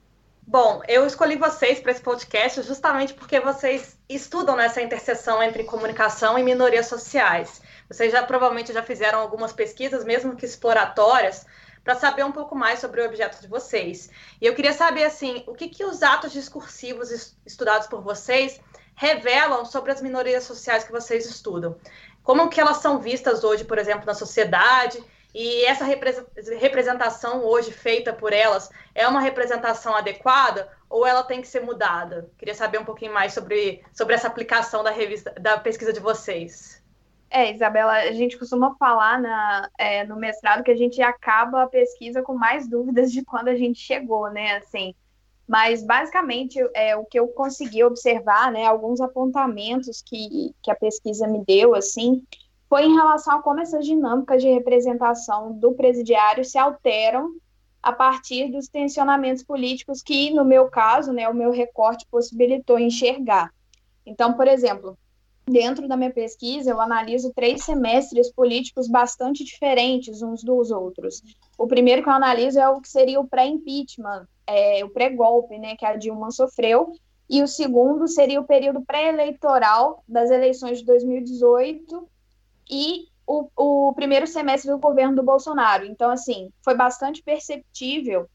Bom, 0.47 0.81
eu 0.87 1.07
escolhi 1.07 1.37
vocês 1.37 1.79
para 1.79 1.91
esse 1.91 2.01
podcast 2.01 2.61
justamente 2.61 3.13
porque 3.13 3.39
vocês 3.39 3.97
estudam 4.07 4.55
nessa 4.55 4.81
interseção 4.81 5.41
entre 5.41 5.63
comunicação 5.63 6.37
e 6.37 6.43
minorias 6.43 6.85
sociais. 6.87 7.61
Vocês 7.89 8.11
já 8.11 8.21
provavelmente 8.23 8.73
já 8.73 8.83
fizeram 8.83 9.19
algumas 9.19 9.53
pesquisas, 9.53 10.03
mesmo 10.03 10.35
que 10.35 10.45
exploratórias, 10.45 11.45
para 11.83 11.95
saber 11.95 12.23
um 12.23 12.31
pouco 12.31 12.55
mais 12.55 12.79
sobre 12.79 13.01
o 13.01 13.05
objeto 13.05 13.41
de 13.41 13.47
vocês. 13.47 14.09
E 14.41 14.45
eu 14.45 14.53
queria 14.55 14.73
saber 14.73 15.03
assim, 15.03 15.43
o 15.47 15.53
que, 15.53 15.67
que 15.67 15.85
os 15.85 16.03
atos 16.03 16.31
discursivos 16.31 17.35
estudados 17.45 17.87
por 17.87 18.01
vocês 18.01 18.59
revelam 18.95 19.65
sobre 19.65 19.91
as 19.91 20.01
minorias 20.01 20.43
sociais 20.43 20.83
que 20.83 20.91
vocês 20.91 21.25
estudam? 21.27 21.75
Como 22.23 22.49
que 22.49 22.59
elas 22.59 22.77
são 22.77 22.99
vistas 22.99 23.43
hoje, 23.43 23.63
por 23.63 23.77
exemplo, 23.77 24.05
na 24.05 24.15
sociedade 24.15 25.03
e 25.37 25.65
essa 25.65 25.83
representação 25.83 27.43
hoje 27.43 27.69
feita 27.69 28.13
por 28.13 28.31
elas 28.31 28.69
é 28.95 29.05
uma 29.05 29.19
representação 29.19 29.93
adequada 29.93 30.71
ou 30.89 31.05
ela 31.05 31.23
tem 31.23 31.41
que 31.41 31.47
ser 31.49 31.59
mudada? 31.59 32.31
Queria 32.37 32.55
saber 32.55 32.77
um 32.77 32.85
pouquinho 32.85 33.13
mais 33.13 33.33
sobre, 33.33 33.83
sobre 33.91 34.15
essa 34.15 34.29
aplicação 34.29 34.81
da, 34.81 34.91
revista, 34.91 35.31
da 35.37 35.57
pesquisa 35.57 35.91
de 35.91 35.99
vocês. 35.99 36.81
É, 37.29 37.51
Isabela, 37.51 37.91
a 37.91 38.13
gente 38.13 38.39
costuma 38.39 38.75
falar 38.75 39.19
na, 39.19 39.69
é, 39.77 40.05
no 40.05 40.15
mestrado 40.15 40.63
que 40.63 40.71
a 40.71 40.77
gente 40.77 41.01
acaba 41.01 41.63
a 41.63 41.67
pesquisa 41.67 42.21
com 42.21 42.33
mais 42.33 42.65
dúvidas 42.65 43.11
de 43.11 43.21
quando 43.21 43.49
a 43.49 43.55
gente 43.57 43.77
chegou, 43.77 44.31
né? 44.31 44.55
Assim, 44.55 44.95
mas 45.45 45.83
basicamente 45.83 46.57
é 46.73 46.95
o 46.95 47.03
que 47.03 47.19
eu 47.19 47.27
consegui 47.27 47.83
observar, 47.83 48.53
né? 48.53 48.65
Alguns 48.65 49.01
apontamentos 49.01 50.01
que, 50.01 50.55
que 50.63 50.71
a 50.71 50.75
pesquisa 50.75 51.27
me 51.27 51.43
deu, 51.43 51.75
assim, 51.75 52.23
foi 52.69 52.85
em 52.85 52.93
relação 52.93 53.37
a 53.37 53.41
como 53.41 53.59
essas 53.59 53.85
dinâmicas 53.85 54.41
de 54.41 54.49
representação 54.49 55.53
do 55.53 55.73
presidiário 55.73 56.43
se 56.43 56.57
alteram 56.57 57.35
a 57.81 57.93
partir 57.93 58.51
dos 58.51 58.67
tensionamentos 58.67 59.43
políticos 59.43 60.01
que, 60.01 60.31
no 60.31 60.43
meu 60.43 60.67
caso, 60.69 61.13
né, 61.13 61.29
o 61.29 61.35
meu 61.35 61.51
recorte 61.51 62.07
possibilitou 62.09 62.79
enxergar. 62.79 63.53
Então, 64.03 64.33
por 64.33 64.47
exemplo, 64.47 64.97
dentro 65.45 65.87
da 65.87 65.95
minha 65.95 66.11
pesquisa, 66.11 66.71
eu 66.71 66.81
analiso 66.81 67.31
três 67.35 67.63
semestres 67.63 68.31
políticos 68.31 68.87
bastante 68.87 69.43
diferentes 69.43 70.23
uns 70.23 70.43
dos 70.43 70.71
outros. 70.71 71.21
O 71.57 71.67
primeiro 71.67 72.01
que 72.01 72.09
eu 72.09 72.13
analiso 72.13 72.59
é 72.59 72.67
o 72.67 72.81
que 72.81 72.89
seria 72.89 73.19
o 73.19 73.27
pré-impeachment, 73.27 74.27
é, 74.47 74.83
o 74.83 74.89
pré-golpe, 74.89 75.59
né, 75.59 75.75
que 75.75 75.85
a 75.85 75.95
Dilma 75.95 76.31
sofreu, 76.31 76.91
e 77.29 77.43
o 77.43 77.47
segundo 77.47 78.07
seria 78.07 78.41
o 78.41 78.45
período 78.45 78.81
pré-eleitoral 78.81 80.03
das 80.07 80.31
eleições 80.31 80.79
de 80.79 80.85
2018 80.85 82.07
e 82.69 83.07
o, 83.27 83.49
o 83.55 83.93
primeiro 83.93 84.27
semestre 84.27 84.71
do 84.71 84.77
governo 84.77 85.15
do 85.15 85.23
Bolsonaro. 85.23 85.85
Então, 85.85 86.09
assim, 86.09 86.51
foi 86.63 86.75
bastante 86.75 87.23
perceptível 87.23 88.27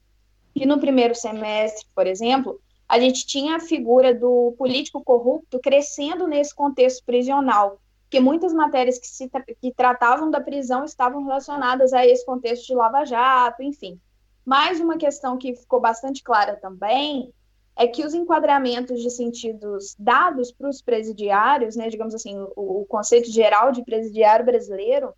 que 0.53 0.65
no 0.65 0.79
primeiro 0.79 1.15
semestre, 1.15 1.87
por 1.95 2.05
exemplo, 2.05 2.59
a 2.87 2.99
gente 2.99 3.25
tinha 3.25 3.55
a 3.55 3.59
figura 3.59 4.13
do 4.13 4.53
político 4.57 5.01
corrupto 5.01 5.59
crescendo 5.59 6.27
nesse 6.27 6.53
contexto 6.53 7.05
prisional, 7.05 7.79
que 8.09 8.19
muitas 8.19 8.53
matérias 8.53 8.99
que, 8.99 9.07
se, 9.07 9.31
que 9.61 9.73
tratavam 9.73 10.29
da 10.29 10.41
prisão 10.41 10.83
estavam 10.83 11.23
relacionadas 11.23 11.93
a 11.93 12.05
esse 12.05 12.25
contexto 12.25 12.67
de 12.67 12.75
lava-jato, 12.75 13.63
enfim. 13.63 13.97
Mais 14.45 14.81
uma 14.81 14.97
questão 14.97 15.37
que 15.37 15.55
ficou 15.55 15.79
bastante 15.79 16.21
clara 16.21 16.57
também 16.57 17.31
é 17.75 17.87
que 17.87 18.05
os 18.05 18.13
enquadramentos 18.13 19.01
de 19.01 19.09
sentidos 19.09 19.95
dados 19.97 20.51
para 20.51 20.69
os 20.69 20.81
presidiários, 20.81 21.75
né, 21.75 21.89
digamos 21.89 22.13
assim, 22.13 22.37
o, 22.55 22.81
o, 22.81 22.85
conceito 22.85 23.31
geral 23.31 23.71
de 23.71 23.83
presidiário 23.83 24.45
brasileiro 24.45 25.13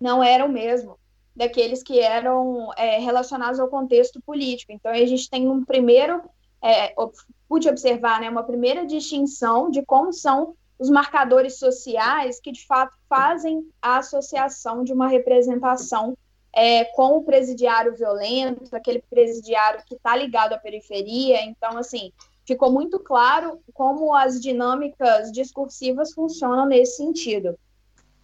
não 0.00 0.22
era 0.22 0.44
o 0.44 0.52
mesmo 0.52 0.98
daqueles 1.34 1.82
que 1.82 1.98
eram 1.98 2.70
é, 2.76 2.98
relacionados 2.98 3.58
ao 3.58 3.68
contexto 3.68 4.20
político. 4.22 4.72
Então, 4.72 4.92
a 4.92 5.06
gente 5.06 5.28
tem 5.28 5.48
um 5.48 5.64
primeiro, 5.64 6.20
é, 6.62 6.94
pude 7.48 7.68
observar, 7.68 8.20
né, 8.20 8.28
uma 8.28 8.44
primeira 8.44 8.86
distinção 8.86 9.70
de 9.70 9.82
como 9.82 10.12
são 10.12 10.54
os 10.78 10.90
marcadores 10.90 11.58
sociais 11.58 12.40
que, 12.40 12.52
de 12.52 12.66
fato, 12.66 12.92
fazem 13.08 13.66
a 13.80 13.98
associação 13.98 14.84
de 14.84 14.92
uma 14.92 15.08
representação 15.08 16.16
é, 16.54 16.84
com 16.84 17.16
o 17.16 17.24
presidiário 17.24 17.96
violento, 17.96 18.74
aquele 18.74 19.02
presidiário 19.10 19.82
que 19.86 19.94
está 19.96 20.14
ligado 20.16 20.52
à 20.52 20.58
periferia. 20.58 21.42
Então, 21.42 21.76
assim, 21.76 22.12
ficou 22.46 22.70
muito 22.70 22.98
claro 23.00 23.60
como 23.72 24.14
as 24.14 24.40
dinâmicas 24.40 25.32
discursivas 25.32 26.12
funcionam 26.12 26.66
nesse 26.66 26.96
sentido. 26.96 27.58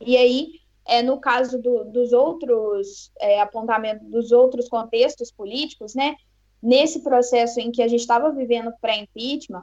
E 0.00 0.16
aí, 0.16 0.52
é, 0.86 1.02
no 1.02 1.18
caso 1.18 1.60
do, 1.60 1.84
dos 1.84 2.12
outros 2.12 3.10
é, 3.18 3.40
apontamentos, 3.40 4.06
dos 4.08 4.32
outros 4.32 4.68
contextos 4.68 5.30
políticos, 5.30 5.94
né, 5.94 6.14
nesse 6.62 7.00
processo 7.00 7.58
em 7.58 7.70
que 7.72 7.82
a 7.82 7.88
gente 7.88 8.00
estava 8.00 8.30
vivendo 8.30 8.72
pré-impeachment, 8.80 9.62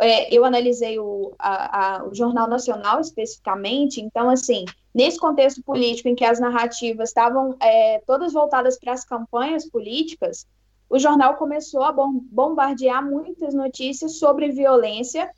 é, 0.00 0.34
eu 0.34 0.44
analisei 0.44 0.98
o, 0.98 1.34
a, 1.38 1.96
a, 1.96 2.04
o 2.04 2.14
Jornal 2.14 2.48
Nacional 2.48 3.00
especificamente, 3.00 4.00
então, 4.00 4.28
assim, 4.28 4.64
nesse 4.96 5.18
contexto 5.18 5.62
político 5.62 6.08
em 6.08 6.14
que 6.14 6.24
as 6.24 6.40
narrativas 6.40 7.10
estavam 7.10 7.54
é, 7.60 8.00
todas 8.06 8.32
voltadas 8.32 8.78
para 8.78 8.94
as 8.94 9.04
campanhas 9.04 9.68
políticas, 9.68 10.46
o 10.88 10.98
jornal 10.98 11.36
começou 11.36 11.82
a 11.82 11.92
bombardear 11.92 13.04
muitas 13.04 13.52
notícias 13.52 14.18
sobre 14.18 14.52
violência 14.52 15.30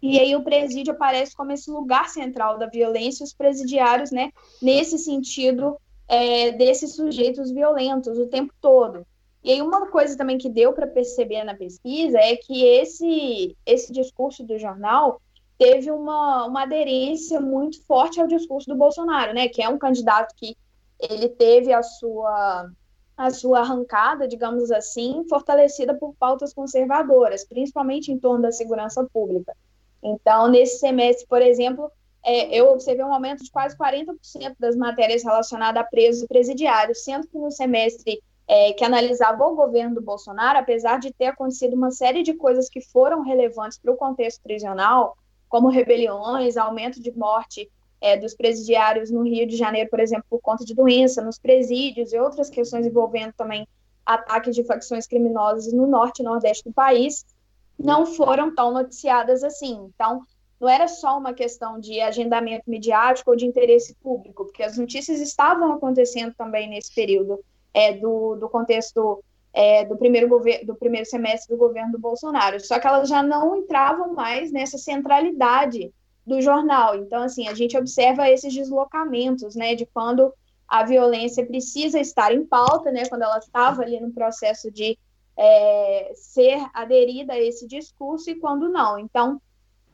E 0.00 0.18
aí 0.18 0.34
o 0.34 0.42
presídio 0.42 0.94
aparece 0.94 1.36
como 1.36 1.52
esse 1.52 1.70
lugar 1.70 2.08
central 2.08 2.56
da 2.56 2.66
violência, 2.66 3.24
os 3.24 3.34
presidiários, 3.34 4.10
né, 4.10 4.30
nesse 4.62 4.98
sentido 4.98 5.76
é, 6.08 6.52
desses 6.52 6.94
sujeitos 6.94 7.50
violentos 7.50 8.18
o 8.18 8.26
tempo 8.26 8.54
todo. 8.58 9.06
E 9.42 9.52
aí 9.52 9.60
uma 9.60 9.86
coisa 9.88 10.16
também 10.16 10.38
que 10.38 10.48
deu 10.48 10.72
para 10.72 10.86
perceber 10.86 11.44
na 11.44 11.54
pesquisa 11.54 12.18
é 12.18 12.36
que 12.36 12.64
esse, 12.64 13.54
esse 13.66 13.92
discurso 13.92 14.42
do 14.42 14.58
jornal 14.58 15.20
teve 15.58 15.90
uma, 15.90 16.46
uma 16.46 16.62
aderência 16.62 17.40
muito 17.40 17.84
forte 17.86 18.20
ao 18.20 18.26
discurso 18.26 18.68
do 18.68 18.76
Bolsonaro, 18.76 19.32
né, 19.32 19.48
que 19.48 19.62
é 19.62 19.68
um 19.68 19.78
candidato 19.78 20.34
que 20.34 20.56
ele 20.98 21.28
teve 21.28 21.72
a 21.72 21.82
sua 21.82 22.70
a 23.16 23.30
sua 23.30 23.60
arrancada, 23.60 24.26
digamos 24.26 24.72
assim, 24.72 25.24
fortalecida 25.28 25.94
por 25.94 26.14
pautas 26.14 26.52
conservadoras, 26.52 27.44
principalmente 27.44 28.10
em 28.10 28.18
torno 28.18 28.42
da 28.42 28.50
segurança 28.50 29.06
pública. 29.12 29.54
Então, 30.02 30.48
nesse 30.48 30.80
semestre, 30.80 31.24
por 31.28 31.40
exemplo, 31.40 31.90
é, 32.24 32.58
eu 32.58 32.72
observei 32.72 33.04
um 33.04 33.14
aumento 33.14 33.44
de 33.44 33.50
quase 33.52 33.76
40% 33.76 34.16
das 34.58 34.74
matérias 34.74 35.22
relacionadas 35.22 35.80
a 35.80 35.86
presos 35.86 36.22
e 36.22 36.26
presidiários, 36.26 37.04
sendo 37.04 37.28
que 37.28 37.38
no 37.38 37.52
semestre 37.52 38.20
é, 38.48 38.72
que 38.72 38.84
analisava 38.84 39.44
o 39.44 39.54
governo 39.54 39.94
do 39.94 40.02
Bolsonaro, 40.02 40.58
apesar 40.58 40.98
de 40.98 41.12
ter 41.12 41.26
acontecido 41.26 41.74
uma 41.74 41.90
série 41.90 42.22
de 42.22 42.34
coisas 42.34 42.68
que 42.68 42.80
foram 42.80 43.22
relevantes 43.22 43.78
para 43.78 43.92
o 43.92 43.96
contexto 43.96 44.42
prisional, 44.42 45.16
como 45.48 45.68
rebeliões, 45.68 46.56
aumento 46.56 47.00
de 47.00 47.10
morte 47.16 47.70
é, 48.00 48.16
dos 48.16 48.34
presidiários 48.34 49.10
no 49.10 49.22
Rio 49.22 49.46
de 49.46 49.56
Janeiro, 49.56 49.88
por 49.88 50.00
exemplo, 50.00 50.26
por 50.28 50.40
conta 50.40 50.64
de 50.64 50.74
doença, 50.74 51.22
nos 51.22 51.38
presídios 51.38 52.12
e 52.12 52.18
outras 52.18 52.50
questões 52.50 52.86
envolvendo 52.86 53.32
também 53.32 53.66
ataques 54.04 54.54
de 54.54 54.64
facções 54.64 55.06
criminosas 55.06 55.72
no 55.72 55.86
norte 55.86 56.20
e 56.20 56.22
nordeste 56.24 56.64
do 56.64 56.72
país, 56.72 57.24
não 57.78 58.04
foram 58.04 58.54
tão 58.54 58.72
noticiadas 58.72 59.42
assim. 59.42 59.90
Então, 59.94 60.20
não 60.60 60.68
era 60.68 60.86
só 60.86 61.18
uma 61.18 61.32
questão 61.32 61.80
de 61.80 62.00
agendamento 62.00 62.68
midiático 62.68 63.30
ou 63.30 63.36
de 63.36 63.46
interesse 63.46 63.94
público, 63.96 64.44
porque 64.44 64.62
as 64.62 64.78
notícias 64.78 65.20
estavam 65.20 65.72
acontecendo 65.72 66.34
também 66.34 66.68
nesse 66.68 66.94
período 66.94 67.42
é, 67.72 67.92
do, 67.92 68.36
do 68.36 68.48
contexto 68.48 69.22
é, 69.54 69.84
do, 69.84 69.96
primeiro 69.96 70.28
do 70.64 70.74
primeiro 70.74 71.06
semestre 71.06 71.54
do 71.54 71.58
governo 71.58 71.92
do 71.92 71.98
Bolsonaro. 71.98 72.58
Só 72.58 72.80
que 72.80 72.86
elas 72.86 73.08
já 73.08 73.22
não 73.22 73.56
entravam 73.56 74.12
mais 74.12 74.50
nessa 74.50 74.76
centralidade 74.76 75.92
do 76.26 76.42
jornal. 76.42 76.96
Então, 76.96 77.22
assim, 77.22 77.46
a 77.46 77.54
gente 77.54 77.78
observa 77.78 78.28
esses 78.28 78.52
deslocamentos, 78.52 79.54
né, 79.54 79.76
de 79.76 79.86
quando 79.86 80.34
a 80.66 80.82
violência 80.82 81.46
precisa 81.46 82.00
estar 82.00 82.34
em 82.34 82.44
pauta, 82.44 82.90
né, 82.90 83.06
quando 83.08 83.22
ela 83.22 83.38
estava 83.38 83.82
ali 83.82 84.00
no 84.00 84.10
processo 84.10 84.70
de 84.72 84.98
é, 85.36 86.12
ser 86.16 86.58
aderida 86.72 87.34
a 87.34 87.40
esse 87.40 87.66
discurso 87.68 88.30
e 88.30 88.34
quando 88.34 88.68
não. 88.68 88.98
Então, 88.98 89.40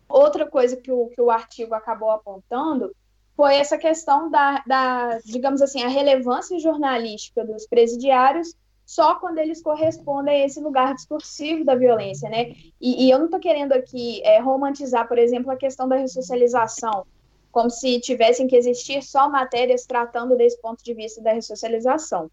outra 0.08 0.48
coisa 0.48 0.76
que 0.76 0.90
o, 0.90 1.08
que 1.08 1.20
o 1.20 1.30
artigo 1.30 1.74
acabou 1.74 2.10
apontando 2.10 2.94
foi 3.36 3.56
essa 3.56 3.76
questão 3.76 4.30
da, 4.30 4.62
da, 4.66 5.18
digamos 5.24 5.60
assim, 5.60 5.82
a 5.82 5.88
relevância 5.88 6.58
jornalística 6.58 7.44
dos 7.44 7.66
presidiários 7.66 8.54
só 8.90 9.14
quando 9.14 9.38
eles 9.38 9.62
correspondem 9.62 10.42
a 10.42 10.46
esse 10.46 10.58
lugar 10.58 10.96
discursivo 10.96 11.64
da 11.64 11.76
violência, 11.76 12.28
né? 12.28 12.52
E, 12.80 13.06
e 13.06 13.08
eu 13.08 13.18
não 13.18 13.26
estou 13.26 13.38
querendo 13.38 13.70
aqui 13.72 14.20
é, 14.24 14.40
romantizar, 14.40 15.06
por 15.06 15.16
exemplo, 15.16 15.48
a 15.52 15.56
questão 15.56 15.88
da 15.88 15.94
ressocialização, 15.94 17.06
como 17.52 17.70
se 17.70 18.00
tivessem 18.00 18.48
que 18.48 18.56
existir 18.56 19.00
só 19.04 19.28
matérias 19.28 19.86
tratando 19.86 20.36
desse 20.36 20.60
ponto 20.60 20.82
de 20.82 20.92
vista 20.92 21.22
da 21.22 21.32
ressocialização. 21.32 22.28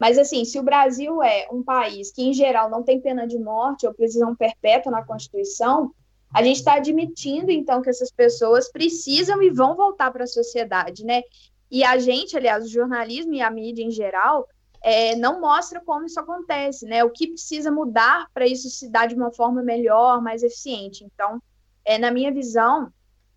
Mas, 0.00 0.18
assim, 0.18 0.44
se 0.44 0.58
o 0.58 0.64
Brasil 0.64 1.22
é 1.22 1.46
um 1.48 1.62
país 1.62 2.10
que, 2.10 2.24
em 2.24 2.34
geral, 2.34 2.68
não 2.68 2.82
tem 2.82 3.00
pena 3.00 3.24
de 3.24 3.38
morte 3.38 3.86
ou 3.86 3.94
prisão 3.94 4.34
perpétua 4.34 4.90
na 4.90 5.04
Constituição, 5.04 5.94
a 6.34 6.42
gente 6.42 6.56
está 6.56 6.74
admitindo, 6.74 7.52
então, 7.52 7.80
que 7.80 7.88
essas 7.88 8.10
pessoas 8.10 8.68
precisam 8.68 9.40
e 9.40 9.48
vão 9.48 9.76
voltar 9.76 10.10
para 10.10 10.24
a 10.24 10.26
sociedade, 10.26 11.04
né? 11.04 11.22
E 11.70 11.84
a 11.84 11.96
gente, 11.98 12.36
aliás, 12.36 12.64
o 12.64 12.68
jornalismo 12.68 13.32
e 13.34 13.40
a 13.40 13.48
mídia 13.48 13.84
em 13.84 13.92
geral, 13.92 14.48
é, 14.82 15.14
não 15.16 15.40
mostra 15.40 15.80
como 15.80 16.06
isso 16.06 16.18
acontece, 16.18 16.86
né? 16.86 17.04
O 17.04 17.10
que 17.10 17.28
precisa 17.28 17.70
mudar 17.70 18.26
para 18.32 18.46
isso 18.46 18.68
se 18.70 18.88
dar 18.88 19.06
de 19.06 19.14
uma 19.14 19.32
forma 19.32 19.62
melhor, 19.62 20.22
mais 20.22 20.42
eficiente. 20.42 21.04
Então, 21.04 21.42
é, 21.84 21.98
na 21.98 22.10
minha 22.10 22.32
visão, 22.32 22.92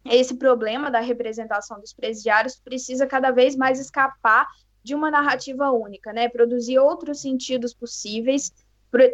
esse 0.06 0.36
problema 0.36 0.90
da 0.90 1.00
representação 1.00 1.80
dos 1.80 1.94
presidiários 1.94 2.60
precisa 2.60 3.06
cada 3.06 3.32
vez 3.32 3.56
mais 3.56 3.80
escapar 3.80 4.48
de 4.82 4.94
uma 4.94 5.10
narrativa 5.10 5.72
única, 5.72 6.12
né? 6.12 6.30
Produzir 6.30 6.80
outros 6.80 7.22
sentidos 7.22 7.74
possíveis, 7.74 8.54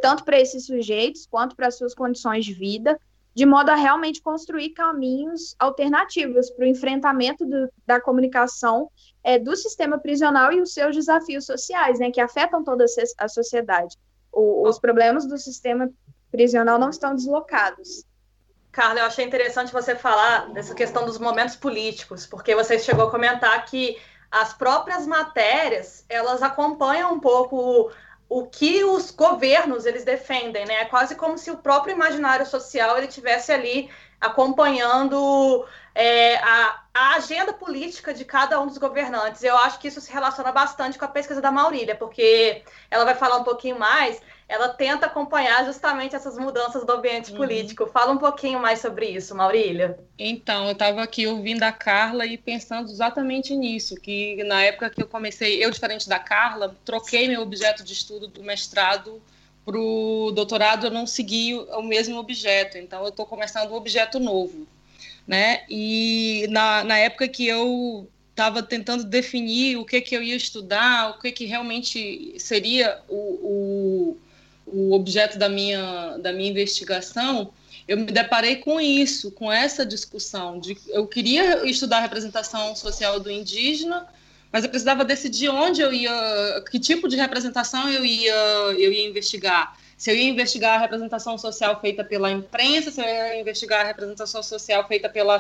tanto 0.02 0.24
para 0.24 0.40
esses 0.40 0.66
sujeitos 0.66 1.28
quanto 1.28 1.56
para 1.56 1.72
suas 1.72 1.94
condições 1.94 2.46
de 2.46 2.54
vida, 2.54 3.00
de 3.40 3.46
modo 3.46 3.70
a 3.70 3.76
realmente 3.76 4.22
construir 4.22 4.72
caminhos 4.72 5.56
alternativos 5.58 6.50
para 6.50 6.66
o 6.66 6.68
enfrentamento 6.68 7.46
do, 7.46 7.72
da 7.88 7.98
comunicação 7.98 8.92
é, 9.24 9.40
do 9.40 9.56
sistema 9.56 9.98
prisional 9.98 10.52
e 10.52 10.60
os 10.60 10.74
seus 10.74 10.94
desafios 10.94 11.46
sociais, 11.46 12.00
né, 12.00 12.12
que 12.12 12.20
afetam 12.20 12.66
toda 12.66 12.84
a 13.18 13.28
sociedade. 13.30 13.96
O, 14.30 14.68
os 14.68 14.78
problemas 14.78 15.26
do 15.26 15.38
sistema 15.38 15.90
prisional 16.30 16.78
não 16.78 16.90
estão 16.90 17.16
deslocados. 17.16 18.04
Carla, 18.74 19.00
eu 19.00 19.06
achei 19.06 19.24
interessante 19.24 19.72
você 19.72 19.96
falar 19.96 20.52
dessa 20.52 20.76
questão 20.76 21.06
dos 21.06 21.18
momentos 21.18 21.56
políticos, 21.56 22.28
porque 22.28 22.54
você 22.54 22.78
chegou 22.78 23.08
a 23.08 23.12
comentar 23.12 23.66
que 23.68 23.98
as 24.30 24.54
próprias 24.54 25.08
matérias 25.08 26.04
elas 26.10 26.44
acompanham 26.44 27.14
um 27.14 27.22
pouco 27.22 27.90
o 28.30 28.46
que 28.46 28.84
os 28.84 29.10
governos 29.10 29.88
eles 29.88 30.06
defendem, 30.06 30.64
né? 30.66 30.82
É 30.82 30.86
quase 30.86 31.16
como 31.16 31.38
se 31.38 31.50
o 31.50 31.58
próprio 31.58 31.94
imaginário 31.94 32.46
social 32.46 32.98
ele 32.98 33.08
tivesse 33.08 33.52
ali 33.52 33.90
acompanhando 34.22 35.66
é, 35.96 36.36
a, 36.38 36.84
a, 36.94 37.16
agenda 37.16 37.54
política 37.54 38.14
de 38.14 38.24
cada 38.24 38.60
um 38.62 38.68
dos 38.68 38.78
governantes. 38.78 39.44
Eu 39.44 39.58
acho 39.58 39.80
que 39.80 39.88
isso 39.88 40.00
se 40.00 40.12
relaciona 40.12 40.52
bastante 40.52 40.98
com 40.98 41.06
a 41.06 41.08
pesquisa 41.08 41.42
da 41.42 41.52
Maurília, 41.52 41.96
porque 41.96 42.64
ela 42.92 43.06
vai 43.06 43.16
falar 43.16 43.38
um 43.38 43.44
pouquinho 43.44 43.80
mais, 43.80 44.22
ela 44.50 44.68
tenta 44.68 45.06
acompanhar 45.06 45.64
justamente 45.64 46.16
essas 46.16 46.36
mudanças 46.36 46.84
do 46.84 46.92
ambiente 46.92 47.32
uhum. 47.32 47.38
político. 47.38 47.86
Fala 47.86 48.12
um 48.12 48.18
pouquinho 48.18 48.60
mais 48.60 48.82
sobre 48.82 49.06
isso, 49.06 49.36
Maurília. 49.36 50.00
Então, 50.18 50.66
eu 50.66 50.72
estava 50.72 51.04
aqui 51.04 51.28
ouvindo 51.28 51.62
a 51.62 51.72
Carla 51.72 52.26
e 52.26 52.36
pensando 52.36 52.90
exatamente 52.90 53.56
nisso, 53.56 53.96
que 53.96 54.44
na 54.44 54.64
época 54.64 54.90
que 54.90 55.04
eu 55.04 55.08
comecei, 55.08 55.64
eu, 55.64 55.70
diferente 55.70 56.10
da 56.10 56.18
Carla, 56.18 56.76
troquei 56.84 57.28
meu 57.28 57.42
objeto 57.42 57.84
de 57.84 57.94
estudo 57.94 58.28
do 58.28 58.44
mestrado 58.44 59.22
para 59.64 59.78
o 59.78 60.32
doutorado 60.32 60.88
eu 60.88 60.92
não 60.92 61.06
segui 61.06 61.54
o 61.54 61.84
mesmo 61.84 62.18
objeto, 62.18 62.76
então 62.76 63.04
eu 63.04 63.10
estou 63.10 63.26
começando 63.26 63.70
um 63.70 63.76
objeto 63.76 64.20
novo, 64.20 64.66
né? 65.28 65.64
E 65.70 66.48
na, 66.50 66.84
na 66.84 66.98
época 66.98 67.28
que 67.28 67.46
eu 67.46 68.10
estava 68.32 68.64
tentando 68.64 69.04
definir 69.04 69.78
o 69.78 69.86
que 69.86 70.02
que 70.02 70.16
eu 70.16 70.24
ia 70.24 70.36
estudar, 70.36 71.12
o 71.12 71.20
que 71.20 71.32
que 71.32 71.46
realmente 71.46 72.34
seria 72.40 73.00
o, 73.08 73.16
o, 73.16 74.18
o 74.72 74.94
objeto 74.94 75.38
da 75.38 75.50
minha 75.50 76.18
da 76.18 76.32
minha 76.32 76.50
investigação, 76.50 77.52
eu 77.88 77.98
me 77.98 78.06
deparei 78.06 78.58
com 78.58 78.80
isso, 78.80 79.32
com 79.32 79.52
essa 79.52 79.86
discussão 79.86 80.60
de 80.60 80.78
eu 80.90 81.08
queria 81.08 81.66
estudar 81.66 81.98
a 81.98 82.02
representação 82.02 82.76
social 82.76 83.20
do 83.20 83.30
indígena 83.32 84.08
mas 84.52 84.64
eu 84.64 84.70
precisava 84.70 85.06
decidir 85.06 85.50
onde 85.50 85.82
eu 85.82 85.94
ia, 85.94 86.64
que 86.70 86.80
tipo 86.80 87.08
de 87.08 87.16
representação 87.16 87.90
eu 87.90 88.04
ia, 88.04 88.34
eu 88.34 88.92
ia 88.92 89.08
investigar. 89.08 89.78
Se 89.96 90.10
eu 90.10 90.16
ia 90.16 90.30
investigar 90.30 90.78
a 90.78 90.82
representação 90.82 91.38
social 91.38 91.80
feita 91.80 92.04
pela 92.04 92.32
imprensa, 92.32 92.90
se 92.90 93.02
eu 93.02 93.06
ia 93.06 93.40
investigar 93.40 93.82
a 93.82 93.84
representação 93.84 94.42
social 94.42 94.88
feita 94.88 95.10
pela, 95.10 95.38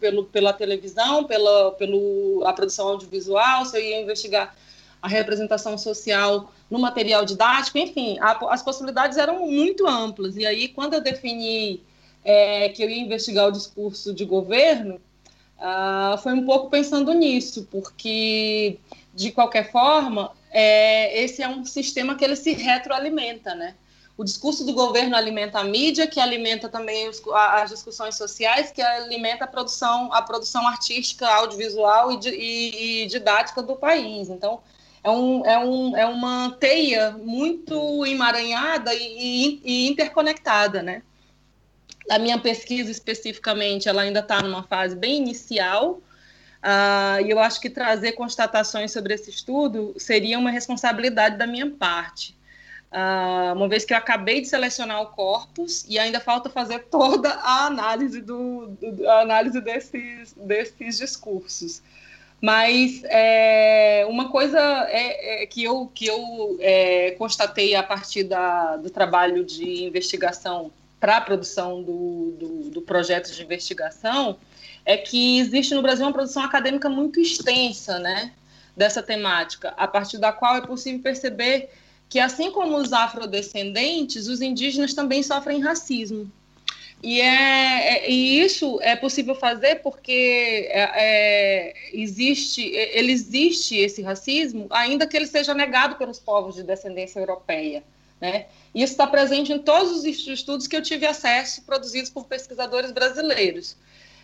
pelo, 0.00 0.24
pela 0.24 0.52
televisão, 0.52 1.24
pela 1.24 1.72
pelo, 1.72 2.42
a 2.46 2.52
produção 2.52 2.88
audiovisual, 2.88 3.64
se 3.66 3.76
eu 3.76 3.82
ia 3.82 4.00
investigar 4.00 4.56
a 5.00 5.06
representação 5.06 5.78
social 5.78 6.52
no 6.70 6.78
material 6.78 7.24
didático, 7.24 7.78
enfim, 7.78 8.18
a, 8.20 8.32
as 8.52 8.62
possibilidades 8.62 9.18
eram 9.18 9.46
muito 9.46 9.86
amplas. 9.86 10.36
E 10.36 10.46
aí, 10.46 10.68
quando 10.68 10.94
eu 10.94 11.00
defini 11.00 11.82
é, 12.24 12.68
que 12.68 12.82
eu 12.82 12.90
ia 12.90 13.00
investigar 13.00 13.48
o 13.48 13.52
discurso 13.52 14.12
de 14.12 14.24
governo, 14.24 15.00
Uh, 15.58 16.16
foi 16.18 16.34
um 16.34 16.46
pouco 16.46 16.70
pensando 16.70 17.12
nisso, 17.12 17.66
porque, 17.68 18.78
de 19.12 19.32
qualquer 19.32 19.72
forma, 19.72 20.30
é, 20.52 21.20
esse 21.20 21.42
é 21.42 21.48
um 21.48 21.64
sistema 21.64 22.14
que 22.14 22.24
ele 22.24 22.36
se 22.36 22.52
retroalimenta, 22.52 23.56
né? 23.56 23.74
O 24.16 24.22
discurso 24.22 24.64
do 24.64 24.72
governo 24.72 25.16
alimenta 25.16 25.58
a 25.58 25.64
mídia, 25.64 26.06
que 26.06 26.20
alimenta 26.20 26.68
também 26.68 27.08
os, 27.08 27.20
as 27.34 27.70
discussões 27.70 28.16
sociais, 28.16 28.70
que 28.70 28.80
alimenta 28.80 29.46
a 29.46 29.48
produção, 29.48 30.12
a 30.12 30.22
produção 30.22 30.64
artística, 30.66 31.26
audiovisual 31.28 32.12
e, 32.12 32.18
e, 32.28 33.02
e 33.02 33.06
didática 33.06 33.60
do 33.60 33.74
país. 33.74 34.28
Então, 34.28 34.60
é, 35.02 35.10
um, 35.10 35.46
é, 35.46 35.58
um, 35.58 35.96
é 35.96 36.06
uma 36.06 36.56
teia 36.58 37.12
muito 37.12 38.04
emaranhada 38.06 38.92
e, 38.94 39.60
e 39.64 39.88
interconectada, 39.88 40.82
né? 40.82 41.02
A 42.10 42.18
minha 42.18 42.38
pesquisa 42.38 42.90
especificamente, 42.90 43.88
ela 43.88 44.02
ainda 44.02 44.20
está 44.20 44.42
numa 44.42 44.62
fase 44.62 44.96
bem 44.96 45.18
inicial, 45.18 46.00
uh, 46.62 47.24
e 47.24 47.30
eu 47.30 47.38
acho 47.38 47.60
que 47.60 47.68
trazer 47.68 48.12
constatações 48.12 48.92
sobre 48.92 49.14
esse 49.14 49.30
estudo 49.30 49.94
seria 49.98 50.38
uma 50.38 50.50
responsabilidade 50.50 51.36
da 51.36 51.46
minha 51.46 51.70
parte. 51.70 52.36
Uh, 52.90 53.52
uma 53.54 53.68
vez 53.68 53.84
que 53.84 53.92
eu 53.92 53.98
acabei 53.98 54.40
de 54.40 54.48
selecionar 54.48 55.02
o 55.02 55.08
corpus 55.08 55.84
e 55.86 55.98
ainda 55.98 56.20
falta 56.20 56.48
fazer 56.48 56.84
toda 56.90 57.28
a 57.28 57.66
análise, 57.66 58.22
do, 58.22 58.68
do 58.80 59.06
a 59.08 59.20
análise 59.20 59.60
desses, 59.60 60.32
desses 60.32 60.96
discursos. 60.96 61.82
Mas 62.40 63.02
é, 63.04 64.06
uma 64.28 64.30
coisa 64.30 64.58
é, 64.90 65.42
é, 65.42 65.46
que 65.46 65.64
eu, 65.64 65.90
que 65.94 66.06
eu 66.06 66.58
é, 66.60 67.12
constatei 67.12 67.74
a 67.74 67.82
partir 67.82 68.24
da, 68.24 68.76
do 68.76 68.90
trabalho 68.90 69.42
de 69.42 69.84
investigação 69.84 70.70
para 71.00 71.16
a 71.16 71.20
produção 71.20 71.82
do, 71.82 72.36
do, 72.38 72.70
do, 72.70 72.82
projeto 72.82 73.32
de 73.32 73.42
investigação 73.42 74.36
é 74.84 74.96
que 74.96 75.38
existe 75.38 75.74
no 75.74 75.80
Brasil 75.80 76.04
uma 76.04 76.12
produção 76.12 76.42
acadêmica 76.42 76.90
muito 76.90 77.18
extensa 77.18 77.98
né, 77.98 78.32
dessa 78.76 79.02
temática, 79.02 79.72
a 79.76 79.88
partir 79.88 80.18
da 80.18 80.32
qual 80.32 80.56
é 80.56 80.60
possível 80.60 81.00
perceber 81.00 81.70
que, 82.08 82.18
assim 82.18 82.50
como 82.50 82.76
os 82.76 82.92
afrodescendentes, 82.92 84.26
os 84.26 84.42
indígenas 84.42 84.92
também 84.92 85.22
sofrem 85.22 85.60
racismo. 85.60 86.30
E, 87.02 87.20
é, 87.20 87.26
é, 87.26 88.10
e 88.10 88.40
isso 88.40 88.80
é 88.82 88.96
possível 88.96 89.34
fazer 89.34 89.76
porque 89.76 90.68
é, 90.70 90.90
é, 90.94 91.74
existe, 91.92 92.62
ele 92.62 93.12
existe 93.12 93.76
esse 93.76 94.02
racismo, 94.02 94.66
ainda 94.70 95.06
que 95.06 95.16
ele 95.16 95.26
seja 95.26 95.54
negado 95.54 95.94
pelos 95.94 96.18
povos 96.18 96.56
de 96.56 96.64
descendência 96.64 97.20
europeia. 97.20 97.84
Né? 98.20 98.46
Isso 98.74 98.92
está 98.92 99.06
presente 99.06 99.52
em 99.52 99.60
todos 99.60 99.92
os 99.92 100.04
estudos 100.04 100.66
que 100.66 100.76
eu 100.76 100.82
tive 100.82 101.06
acesso, 101.06 101.62
produzidos 101.62 102.10
por 102.10 102.24
pesquisadores 102.24 102.90
brasileiros. 102.90 103.76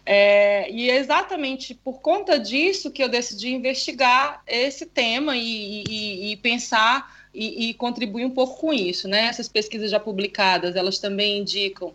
É, 0.06 0.70
e 0.70 0.90
é 0.90 0.96
exatamente 0.96 1.74
por 1.74 2.00
conta 2.00 2.38
disso 2.38 2.90
que 2.90 3.02
eu 3.02 3.08
decidi 3.08 3.54
investigar 3.54 4.42
esse 4.46 4.84
tema 4.84 5.34
e, 5.36 5.84
e, 5.88 6.32
e 6.32 6.36
pensar 6.36 7.24
e, 7.32 7.70
e, 7.70 7.74
contribuir 7.74 8.24
um 8.24 8.30
pouco 8.30 8.60
com 8.60 8.72
isso. 8.72 9.06
Né? 9.06 9.26
Essas 9.26 9.48
pesquisas 9.48 9.92
já 9.92 10.00
publicadas, 10.00 10.74
elas 10.74 10.98
também 10.98 11.38
indicam 11.38 11.94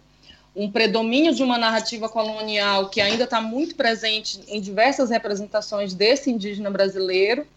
um 0.60 0.69
predomínio 0.69 1.34
de 1.34 1.41
uma 1.41 1.58
narrativa 1.58 2.10
colonial 2.10 2.89
que 2.89 3.00
ainda 3.00 3.24
está 3.24 3.39
muito 3.39 3.76
presente 3.76 4.41
em 4.45 4.60
diversas 4.60 5.10
representações 5.10 5.93
desse 5.93 6.30
indígena 6.30 6.69
brasileiro, 6.69 7.48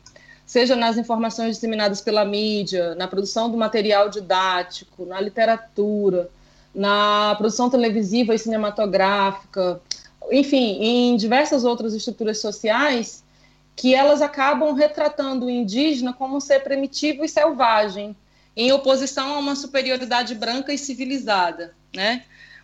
seja 0.46 0.76
nas 0.76 0.96
informações 0.96 1.56
disseminadas 1.56 2.00
pela 2.00 2.24
mídia, 2.24 2.94
na 2.94 3.08
produção 3.08 3.50
do 3.50 3.56
material 3.56 4.08
didático, 4.08 5.04
na 5.04 5.20
literatura, 5.20 6.30
na 6.72 7.34
produção 7.36 7.68
televisiva 7.68 8.36
e 8.36 8.38
cinematográfica, 8.38 9.80
enfim, 10.30 10.78
em 10.80 11.16
diversas 11.16 11.64
outras 11.64 11.94
estruturas 11.94 12.40
sociais, 12.40 13.24
que 13.74 13.96
elas 13.96 14.22
acabam 14.22 14.74
retratando 14.74 15.46
o 15.46 15.50
indígena 15.50 16.12
como 16.12 16.36
um 16.36 16.40
ser 16.40 16.60
primitivo 16.60 17.24
e 17.24 17.28
selvagem, 17.28 18.14
em 18.56 18.70
oposição 18.70 19.34
a 19.34 19.38
uma 19.38 19.56
superioridade 19.56 20.36
branca 20.36 20.72
e 20.72 20.78
civilizada, 20.78 21.74
né? 21.92 22.22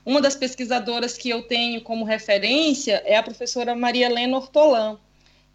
Uma 0.09 0.23
das 0.23 0.35
pesquisadoras 0.35 1.19
que 1.19 1.29
eu 1.29 1.43
tenho 1.43 1.83
como 1.83 2.03
referência 2.03 3.03
é 3.05 3.19
a 3.19 3.23
professora 3.23 3.77
Maria 3.77 4.07
Helena 4.07 4.39
Ortolan, 4.39 4.97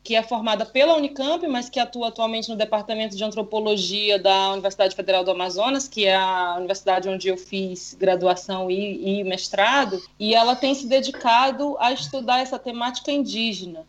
que 0.04 0.16
é 0.16 0.22
formada 0.22 0.64
pela 0.64 0.96
Unicamp, 0.96 1.48
mas 1.48 1.72
que 1.72 1.80
atua 1.80 2.10
atualmente 2.10 2.50
no 2.50 2.56
Departamento 2.56 3.18
de 3.18 3.24
Antropologia 3.24 4.20
da 4.20 4.52
Universidade 4.52 4.96
Federal 4.96 5.24
do 5.24 5.32
Amazonas, 5.32 5.88
que 5.88 6.06
é 6.06 6.16
a 6.16 6.54
universidade 6.60 7.10
onde 7.10 7.30
eu 7.30 7.36
fiz 7.36 7.98
graduação 8.00 8.70
e, 8.70 9.22
e 9.22 9.24
mestrado, 9.24 10.00
e 10.20 10.36
ela 10.36 10.56
tem 10.56 10.76
se 10.76 10.86
dedicado 10.86 11.76
a 11.80 11.92
estudar 11.92 12.42
essa 12.42 12.60
temática 12.60 13.12
indígena. 13.12 13.84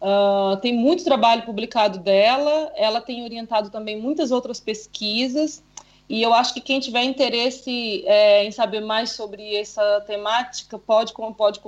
Uh, 0.00 0.56
tem 0.56 0.74
muito 0.74 1.04
trabalho 1.04 1.42
publicado 1.42 2.00
dela, 2.00 2.72
ela 2.74 3.00
tem 3.00 3.22
orientado 3.22 3.70
também 3.70 4.00
muitas 4.00 4.32
outras 4.32 4.58
pesquisas, 4.58 5.62
e 6.08 6.22
eu 6.22 6.32
acho 6.32 6.54
que 6.54 6.60
quem 6.60 6.80
tiver 6.80 7.02
interesse 7.02 8.02
é, 8.06 8.44
em 8.44 8.50
saber 8.50 8.80
mais 8.80 9.10
sobre 9.10 9.54
essa 9.56 10.00
temática 10.06 10.78
pode, 10.78 11.12
pode 11.12 11.60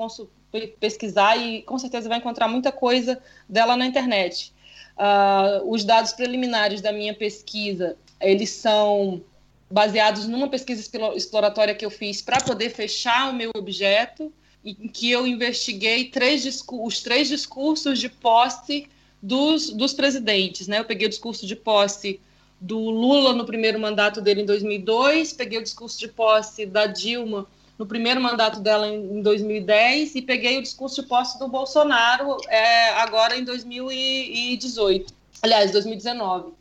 pesquisar 0.80 1.36
e 1.36 1.62
com 1.62 1.78
certeza 1.78 2.08
vai 2.08 2.18
encontrar 2.18 2.48
muita 2.48 2.72
coisa 2.72 3.20
dela 3.46 3.76
na 3.76 3.84
internet. 3.84 4.52
Uh, 4.96 5.70
os 5.70 5.84
dados 5.84 6.12
preliminares 6.12 6.80
da 6.80 6.90
minha 6.90 7.14
pesquisa, 7.14 7.96
eles 8.20 8.50
são 8.50 9.22
baseados 9.70 10.26
numa 10.26 10.48
pesquisa 10.48 10.90
exploratória 11.14 11.74
que 11.74 11.84
eu 11.84 11.90
fiz 11.90 12.20
para 12.22 12.40
poder 12.40 12.70
fechar 12.70 13.30
o 13.30 13.34
meu 13.34 13.50
objeto, 13.56 14.32
em 14.64 14.88
que 14.88 15.10
eu 15.10 15.26
investiguei 15.26 16.06
três 16.06 16.44
os 16.68 17.02
três 17.02 17.28
discursos 17.28 17.98
de 17.98 18.08
posse 18.08 18.88
dos, 19.22 19.70
dos 19.70 19.92
presidentes. 19.92 20.66
Né? 20.66 20.78
Eu 20.78 20.84
peguei 20.84 21.06
o 21.06 21.10
discurso 21.10 21.46
de 21.46 21.56
posse 21.56 22.20
do 22.60 22.78
Lula 22.78 23.32
no 23.32 23.46
primeiro 23.46 23.80
mandato 23.80 24.20
dele 24.20 24.42
em 24.42 24.46
2002, 24.46 25.32
peguei 25.32 25.58
o 25.58 25.62
discurso 25.62 25.98
de 25.98 26.08
posse 26.08 26.66
da 26.66 26.86
Dilma 26.86 27.46
no 27.78 27.86
primeiro 27.86 28.20
mandato 28.20 28.60
dela 28.60 28.86
em 28.86 29.22
2010 29.22 30.14
e 30.14 30.20
peguei 30.20 30.58
o 30.58 30.62
discurso 30.62 31.00
de 31.00 31.08
posse 31.08 31.38
do 31.38 31.48
Bolsonaro 31.48 32.36
é, 32.48 32.90
agora 32.90 33.38
em 33.38 33.42
2018, 33.42 35.14
aliás, 35.40 35.72
2019. 35.72 36.52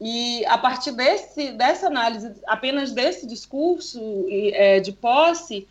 E 0.00 0.46
a 0.46 0.56
partir 0.56 0.92
desse, 0.92 1.50
dessa 1.50 1.88
análise, 1.88 2.32
apenas 2.46 2.92
desse 2.92 3.26
discurso 3.26 4.24
é, 4.30 4.78
de 4.78 4.92
posse, 4.92 5.66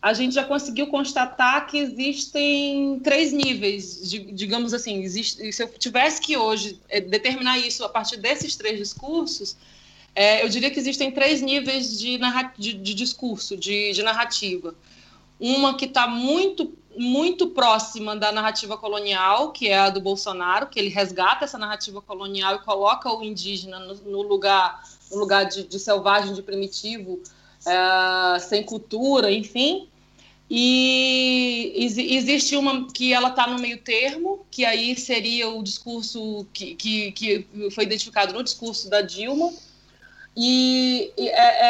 a 0.00 0.12
gente 0.12 0.34
já 0.34 0.44
conseguiu 0.44 0.86
constatar 0.88 1.66
que 1.66 1.78
existem 1.78 3.00
três 3.00 3.32
níveis, 3.32 4.08
de, 4.08 4.20
digamos 4.32 4.72
assim, 4.74 5.02
existe, 5.02 5.50
se 5.52 5.62
eu 5.62 5.68
tivesse 5.68 6.20
que 6.20 6.36
hoje 6.36 6.78
é, 6.88 7.00
determinar 7.00 7.58
isso 7.58 7.84
a 7.84 7.88
partir 7.88 8.16
desses 8.16 8.56
três 8.56 8.78
discursos, 8.78 9.56
é, 10.14 10.42
eu 10.42 10.48
diria 10.48 10.70
que 10.70 10.78
existem 10.78 11.10
três 11.10 11.42
níveis 11.42 11.98
de, 11.98 12.18
de, 12.56 12.72
de 12.72 12.94
discurso, 12.94 13.56
de, 13.56 13.92
de, 13.92 14.02
narrativa. 14.02 14.74
Uma 15.38 15.76
que 15.76 15.84
está 15.84 16.06
muito, 16.06 16.72
muito 16.96 17.48
próxima 17.48 18.16
da 18.16 18.32
narrativa 18.32 18.78
colonial, 18.78 19.52
que 19.52 19.68
é 19.68 19.76
a 19.76 19.90
do 19.90 20.00
Bolsonaro, 20.00 20.68
que 20.68 20.78
ele 20.78 20.88
resgata 20.88 21.44
essa 21.44 21.58
narrativa 21.58 22.00
colonial 22.00 22.56
e 22.56 22.58
coloca 22.60 23.12
o 23.12 23.22
indígena 23.22 23.78
no, 23.78 23.94
no 23.94 24.22
lugar, 24.22 24.82
no 25.10 25.18
lugar 25.18 25.44
de, 25.44 25.64
de 25.64 25.78
selvagem, 25.78 26.32
de 26.32 26.42
primitivo, 26.42 27.20
é, 27.66 28.38
sem 28.38 28.62
cultura, 28.62 29.30
enfim. 29.30 29.88
E 30.48 31.72
existe 31.76 32.56
uma 32.56 32.86
que 32.92 33.12
ela 33.12 33.30
está 33.30 33.48
no 33.48 33.58
meio 33.58 33.78
termo, 33.78 34.46
que 34.50 34.64
aí 34.64 34.96
seria 34.96 35.48
o 35.48 35.62
discurso 35.62 36.46
que, 36.52 36.76
que, 36.76 37.12
que 37.12 37.46
foi 37.72 37.82
identificado 37.84 38.32
no 38.32 38.44
discurso 38.44 38.88
da 38.88 39.00
Dilma. 39.00 39.52
E, 40.36 41.10
e 41.16 41.28
é, 41.28 41.64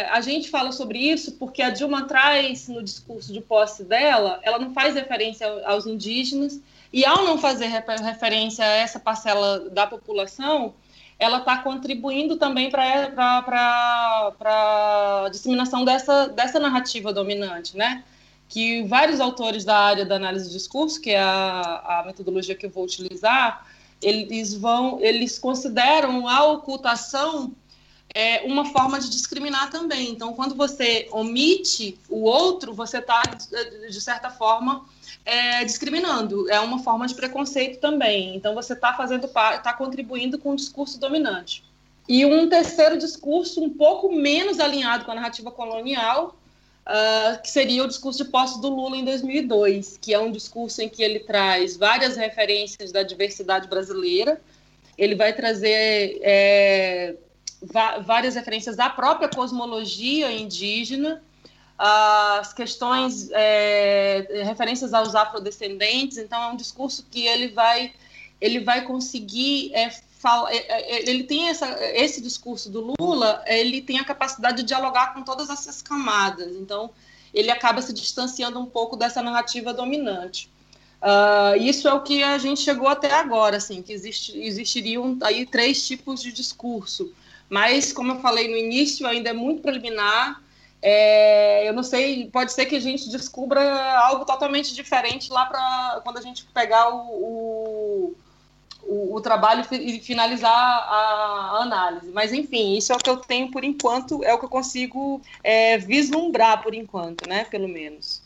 é, 0.00 0.08
a 0.08 0.20
gente 0.20 0.48
fala 0.48 0.72
sobre 0.72 0.98
isso 0.98 1.32
porque 1.32 1.60
a 1.60 1.70
Dilma 1.70 2.06
traz 2.06 2.68
no 2.68 2.82
discurso 2.82 3.32
de 3.32 3.40
posse 3.40 3.82
dela, 3.82 4.40
ela 4.44 4.58
não 4.58 4.72
faz 4.72 4.94
referência 4.94 5.46
aos 5.66 5.86
indígenas, 5.86 6.60
e 6.92 7.04
ao 7.04 7.24
não 7.24 7.36
fazer 7.38 7.66
referência 7.66 8.64
a 8.64 8.68
essa 8.68 9.00
parcela 9.00 9.70
da 9.70 9.86
população, 9.86 10.74
ela 11.22 11.38
está 11.38 11.56
contribuindo 11.58 12.36
também 12.36 12.68
para 12.68 14.34
a 14.44 15.28
disseminação 15.30 15.84
dessa, 15.84 16.26
dessa 16.26 16.58
narrativa 16.58 17.12
dominante, 17.12 17.76
né? 17.76 18.02
que 18.48 18.82
vários 18.82 19.18
autores 19.18 19.64
da 19.64 19.78
área 19.78 20.04
da 20.04 20.16
análise 20.16 20.48
de 20.48 20.52
discurso, 20.52 21.00
que 21.00 21.10
é 21.10 21.20
a, 21.20 22.00
a 22.00 22.04
metodologia 22.06 22.54
que 22.54 22.66
eu 22.66 22.70
vou 22.70 22.84
utilizar, 22.84 23.66
eles 24.02 24.52
vão, 24.52 25.00
eles 25.00 25.38
consideram 25.38 26.28
a 26.28 26.44
ocultação 26.44 27.54
é, 28.14 28.42
uma 28.42 28.66
forma 28.66 29.00
de 29.00 29.08
discriminar 29.10 29.70
também. 29.70 30.10
Então, 30.10 30.34
quando 30.34 30.54
você 30.54 31.08
omite 31.10 31.98
o 32.08 32.22
outro, 32.24 32.74
você 32.74 32.98
está, 32.98 33.22
de 33.22 34.00
certa 34.00 34.30
forma, 34.30 34.84
é, 35.24 35.64
discriminando. 35.64 36.50
É 36.50 36.60
uma 36.60 36.78
forma 36.80 37.06
de 37.06 37.14
preconceito 37.14 37.80
também. 37.80 38.36
Então, 38.36 38.54
você 38.54 38.74
está 38.74 38.92
fazendo, 38.92 39.26
está 39.26 39.72
contribuindo 39.72 40.38
com 40.38 40.52
o 40.52 40.56
discurso 40.56 40.98
dominante. 40.98 41.64
E 42.08 42.24
um 42.26 42.48
terceiro 42.48 42.98
discurso, 42.98 43.62
um 43.62 43.70
pouco 43.70 44.12
menos 44.12 44.58
alinhado 44.58 45.04
com 45.04 45.12
a 45.12 45.14
narrativa 45.14 45.50
colonial, 45.50 46.36
uh, 46.86 47.40
que 47.42 47.50
seria 47.50 47.84
o 47.84 47.88
discurso 47.88 48.24
de 48.24 48.30
posse 48.30 48.60
do 48.60 48.68
Lula 48.68 48.96
em 48.96 49.04
2002, 49.04 49.98
que 50.00 50.12
é 50.12 50.18
um 50.18 50.30
discurso 50.30 50.82
em 50.82 50.88
que 50.88 51.02
ele 51.02 51.20
traz 51.20 51.76
várias 51.76 52.16
referências 52.16 52.90
da 52.90 53.02
diversidade 53.02 53.68
brasileira. 53.68 54.40
Ele 54.98 55.14
vai 55.14 55.32
trazer 55.32 56.20
é, 56.22 57.14
várias 58.04 58.34
referências 58.34 58.78
à 58.78 58.90
própria 58.90 59.28
cosmologia 59.28 60.32
indígena, 60.32 61.22
as 61.78 62.52
questões, 62.52 63.30
é, 63.32 64.42
referências 64.44 64.94
aos 64.94 65.14
afrodescendentes. 65.14 66.18
Então, 66.18 66.40
é 66.42 66.46
um 66.48 66.56
discurso 66.56 67.06
que 67.10 67.26
ele 67.26 67.48
vai, 67.48 67.92
ele 68.40 68.60
vai 68.60 68.82
conseguir 68.82 69.72
é, 69.74 69.90
é, 70.24 70.56
é, 70.56 70.96
é, 70.96 71.10
ele 71.10 71.24
tem 71.24 71.48
essa, 71.48 71.66
esse 71.94 72.20
discurso 72.20 72.70
do 72.70 72.94
Lula, 72.98 73.42
ele 73.46 73.82
tem 73.82 73.98
a 73.98 74.04
capacidade 74.04 74.58
de 74.58 74.62
dialogar 74.62 75.14
com 75.14 75.22
todas 75.22 75.50
essas 75.50 75.82
camadas. 75.82 76.54
Então, 76.56 76.90
ele 77.34 77.50
acaba 77.50 77.82
se 77.82 77.92
distanciando 77.92 78.60
um 78.60 78.66
pouco 78.66 78.96
dessa 78.96 79.22
narrativa 79.22 79.74
dominante. 79.74 80.48
Uh, 81.02 81.60
isso 81.60 81.88
é 81.88 81.92
o 81.92 82.02
que 82.02 82.22
a 82.22 82.38
gente 82.38 82.60
chegou 82.60 82.86
até 82.86 83.12
agora, 83.12 83.56
assim, 83.56 83.82
que 83.82 83.92
existe, 83.92 84.38
existiriam 84.38 85.18
aí 85.22 85.44
três 85.44 85.84
tipos 85.84 86.22
de 86.22 86.30
discurso. 86.30 87.12
Mas, 87.52 87.92
como 87.92 88.12
eu 88.12 88.20
falei 88.20 88.48
no 88.48 88.56
início, 88.56 89.06
ainda 89.06 89.28
é 89.28 89.34
muito 89.34 89.60
preliminar. 89.60 90.40
É, 90.80 91.68
eu 91.68 91.74
não 91.74 91.82
sei, 91.82 92.30
pode 92.30 92.50
ser 92.50 92.64
que 92.64 92.74
a 92.74 92.80
gente 92.80 93.10
descubra 93.10 93.60
algo 93.98 94.24
totalmente 94.24 94.74
diferente 94.74 95.30
lá 95.30 95.44
para 95.44 96.00
quando 96.02 96.16
a 96.16 96.22
gente 96.22 96.46
pegar 96.46 96.88
o, 96.88 98.16
o, 98.82 99.14
o, 99.14 99.20
trabalho 99.20 99.66
e 99.70 100.00
finalizar 100.00 100.50
a, 100.50 101.58
a, 101.58 101.62
análise. 101.62 102.10
Mas, 102.10 102.32
enfim, 102.32 102.74
isso 102.74 102.90
é 102.90 102.96
o 102.96 102.98
que 102.98 103.10
eu 103.10 103.18
tenho 103.18 103.50
por 103.50 103.64
enquanto, 103.64 104.24
é 104.24 104.32
o 104.32 104.38
que 104.38 104.46
eu 104.46 104.48
consigo 104.48 105.20
é, 105.44 105.76
vislumbrar 105.76 106.62
por 106.62 106.74
enquanto, 106.74 107.28
né? 107.28 107.44
Pelo 107.44 107.68
menos. 107.68 108.22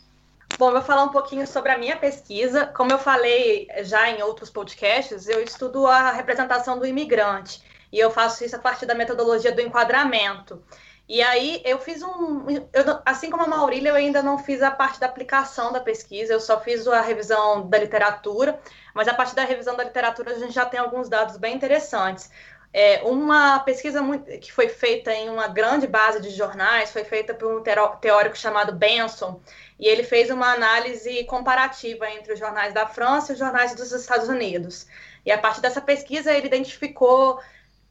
Bom, 0.57 0.67
eu 0.67 0.71
vou 0.75 0.81
falar 0.81 1.03
um 1.03 1.11
pouquinho 1.11 1.45
sobre 1.45 1.73
a 1.73 1.77
minha 1.77 1.97
pesquisa. 1.97 2.65
Como 2.67 2.93
eu 2.93 2.97
falei 2.97 3.67
já 3.83 4.09
em 4.09 4.21
outros 4.23 4.49
podcasts, 4.49 5.27
eu 5.27 5.43
estudo 5.43 5.85
a 5.85 6.13
representação 6.13 6.79
do 6.79 6.85
imigrante 6.85 7.66
e 7.91 7.99
eu 7.99 8.11
faço 8.11 8.43
isso 8.43 8.55
a 8.55 8.59
partir 8.59 8.85
da 8.85 8.95
metodologia 8.95 9.51
do 9.51 9.61
enquadramento. 9.61 10.61
E 11.09 11.21
aí 11.21 11.61
eu 11.63 11.79
fiz 11.79 12.03
um. 12.03 12.45
Eu, 12.49 12.99
assim 13.05 13.29
como 13.29 13.43
a 13.43 13.47
Maurília, 13.47 13.89
eu 13.89 13.95
ainda 13.95 14.21
não 14.21 14.37
fiz 14.37 14.61
a 14.61 14.69
parte 14.69 14.99
da 14.99 15.05
aplicação 15.05 15.71
da 15.71 15.79
pesquisa, 15.79 16.33
eu 16.33 16.39
só 16.39 16.59
fiz 16.59 16.85
a 16.85 16.99
revisão 16.99 17.67
da 17.69 17.77
literatura, 17.77 18.59
mas 18.93 19.07
a 19.07 19.13
partir 19.13 19.33
da 19.33 19.45
revisão 19.45 19.75
da 19.77 19.85
literatura 19.85 20.31
a 20.31 20.39
gente 20.39 20.53
já 20.53 20.65
tem 20.65 20.79
alguns 20.79 21.07
dados 21.07 21.37
bem 21.37 21.55
interessantes. 21.55 22.29
É, 22.73 23.01
uma 23.03 23.59
pesquisa 23.59 24.01
muito, 24.01 24.25
que 24.39 24.51
foi 24.51 24.67
feita 24.67 25.13
em 25.13 25.29
uma 25.29 25.47
grande 25.47 25.87
base 25.87 26.21
de 26.21 26.29
jornais 26.31 26.91
foi 26.91 27.05
feita 27.05 27.33
por 27.33 27.59
um 27.59 27.63
teórico 27.99 28.37
chamado 28.37 28.73
Benson, 28.73 29.39
e 29.79 29.87
ele 29.87 30.03
fez 30.03 30.29
uma 30.29 30.51
análise 30.53 31.23
comparativa 31.23 32.09
entre 32.11 32.33
os 32.33 32.39
jornais 32.39 32.73
da 32.73 32.85
França 32.85 33.31
e 33.31 33.33
os 33.33 33.39
jornais 33.39 33.73
dos 33.73 33.93
Estados 33.93 34.27
Unidos. 34.27 34.85
E 35.25 35.31
a 35.31 35.37
partir 35.37 35.61
dessa 35.61 35.79
pesquisa 35.79 36.33
ele 36.33 36.47
identificou 36.47 37.39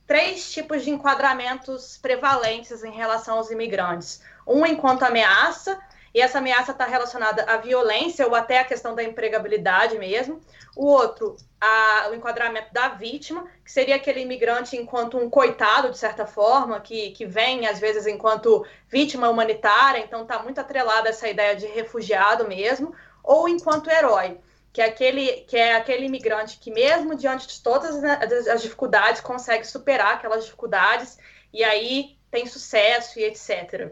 três 0.06 0.50
tipos 0.52 0.84
de 0.84 0.90
enquadramentos 0.90 1.98
prevalentes 1.98 2.84
em 2.84 2.92
relação 2.92 3.38
aos 3.38 3.50
imigrantes. 3.50 4.22
Um 4.46 4.64
enquanto 4.64 5.02
ameaça, 5.02 5.78
e 6.14 6.20
essa 6.20 6.38
ameaça 6.38 6.72
está 6.72 6.86
relacionada 6.86 7.42
à 7.44 7.58
violência 7.58 8.26
ou 8.26 8.34
até 8.34 8.60
à 8.60 8.64
questão 8.64 8.94
da 8.94 9.02
empregabilidade 9.02 9.98
mesmo. 9.98 10.40
O 10.74 10.86
outro, 10.86 11.36
a, 11.60 12.08
o 12.10 12.14
enquadramento 12.14 12.72
da 12.72 12.88
vítima, 12.88 13.46
que 13.64 13.70
seria 13.70 13.96
aquele 13.96 14.20
imigrante 14.20 14.76
enquanto 14.76 15.18
um 15.18 15.28
coitado, 15.28 15.90
de 15.90 15.98
certa 15.98 16.24
forma, 16.24 16.80
que, 16.80 17.10
que 17.10 17.26
vem, 17.26 17.66
às 17.66 17.78
vezes, 17.78 18.06
enquanto 18.06 18.64
vítima 18.88 19.28
humanitária, 19.28 19.98
então 19.98 20.22
está 20.22 20.38
muito 20.38 20.58
atrelada 20.58 21.08
essa 21.08 21.28
ideia 21.28 21.54
de 21.54 21.66
refugiado 21.66 22.48
mesmo, 22.48 22.94
ou 23.22 23.48
enquanto 23.48 23.90
herói 23.90 24.38
que 24.76 24.82
é 24.82 24.84
aquele, 24.84 25.26
que 25.48 25.56
é 25.56 25.74
aquele 25.74 26.04
imigrante 26.04 26.58
que, 26.58 26.70
mesmo 26.70 27.14
diante 27.14 27.46
de 27.46 27.62
todas 27.62 28.04
as 28.46 28.60
dificuldades, 28.60 29.22
consegue 29.22 29.66
superar 29.66 30.12
aquelas 30.12 30.44
dificuldades 30.44 31.16
e 31.50 31.64
aí 31.64 32.18
tem 32.30 32.44
sucesso 32.44 33.18
e 33.18 33.24
etc. 33.24 33.90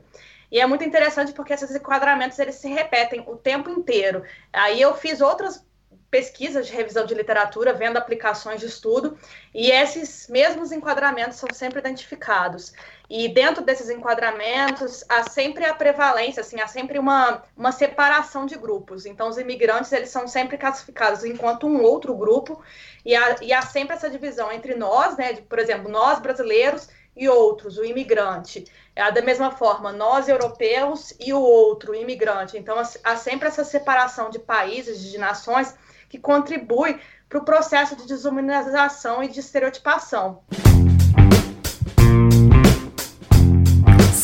E 0.52 0.60
é 0.60 0.66
muito 0.66 0.84
interessante 0.84 1.32
porque 1.32 1.54
esses 1.54 1.74
enquadramentos 1.74 2.38
eles 2.38 2.56
se 2.56 2.68
repetem 2.68 3.24
o 3.26 3.34
tempo 3.34 3.70
inteiro. 3.70 4.24
Aí 4.52 4.78
eu 4.78 4.94
fiz 4.94 5.22
outras 5.22 5.64
pesquisas 6.10 6.66
de 6.66 6.74
revisão 6.74 7.06
de 7.06 7.14
literatura, 7.14 7.72
vendo 7.72 7.96
aplicações 7.96 8.60
de 8.60 8.66
estudo, 8.66 9.18
e 9.54 9.70
esses 9.70 10.28
mesmos 10.28 10.70
enquadramentos 10.70 11.38
são 11.38 11.48
sempre 11.54 11.78
identificados. 11.78 12.74
E 13.08 13.28
dentro 13.28 13.62
desses 13.62 13.90
enquadramentos, 13.90 15.04
há 15.08 15.28
sempre 15.28 15.64
a 15.64 15.74
prevalência, 15.74 16.40
assim, 16.40 16.60
há 16.60 16.66
sempre 16.66 16.98
uma, 16.98 17.42
uma 17.56 17.70
separação 17.70 18.46
de 18.46 18.56
grupos. 18.56 19.04
Então, 19.04 19.28
os 19.28 19.36
imigrantes, 19.36 19.92
eles 19.92 20.08
são 20.08 20.26
sempre 20.26 20.56
classificados 20.56 21.22
enquanto 21.24 21.66
um 21.66 21.82
outro 21.82 22.14
grupo, 22.14 22.62
e 23.04 23.14
há, 23.14 23.36
e 23.42 23.52
há 23.52 23.60
sempre 23.60 23.94
essa 23.94 24.08
divisão 24.08 24.50
entre 24.50 24.74
nós, 24.74 25.16
né, 25.16 25.34
de, 25.34 25.42
por 25.42 25.58
exemplo, 25.58 25.90
nós 25.90 26.18
brasileiros 26.18 26.88
e 27.14 27.28
outros, 27.28 27.76
o 27.76 27.84
imigrante. 27.84 28.64
É, 28.96 29.10
da 29.12 29.20
mesma 29.20 29.50
forma, 29.50 29.92
nós 29.92 30.28
europeus 30.28 31.12
e 31.20 31.32
o 31.32 31.40
outro, 31.40 31.92
o 31.92 31.94
imigrante. 31.94 32.56
Então, 32.56 32.76
há 32.78 33.16
sempre 33.16 33.48
essa 33.48 33.64
separação 33.64 34.30
de 34.30 34.38
países, 34.38 35.00
de 35.00 35.18
nações, 35.18 35.74
que 36.08 36.18
contribui 36.18 36.98
para 37.28 37.38
o 37.38 37.44
processo 37.44 37.96
de 37.96 38.06
desumanização 38.06 39.22
e 39.22 39.28
de 39.28 39.40
estereotipação. 39.40 40.42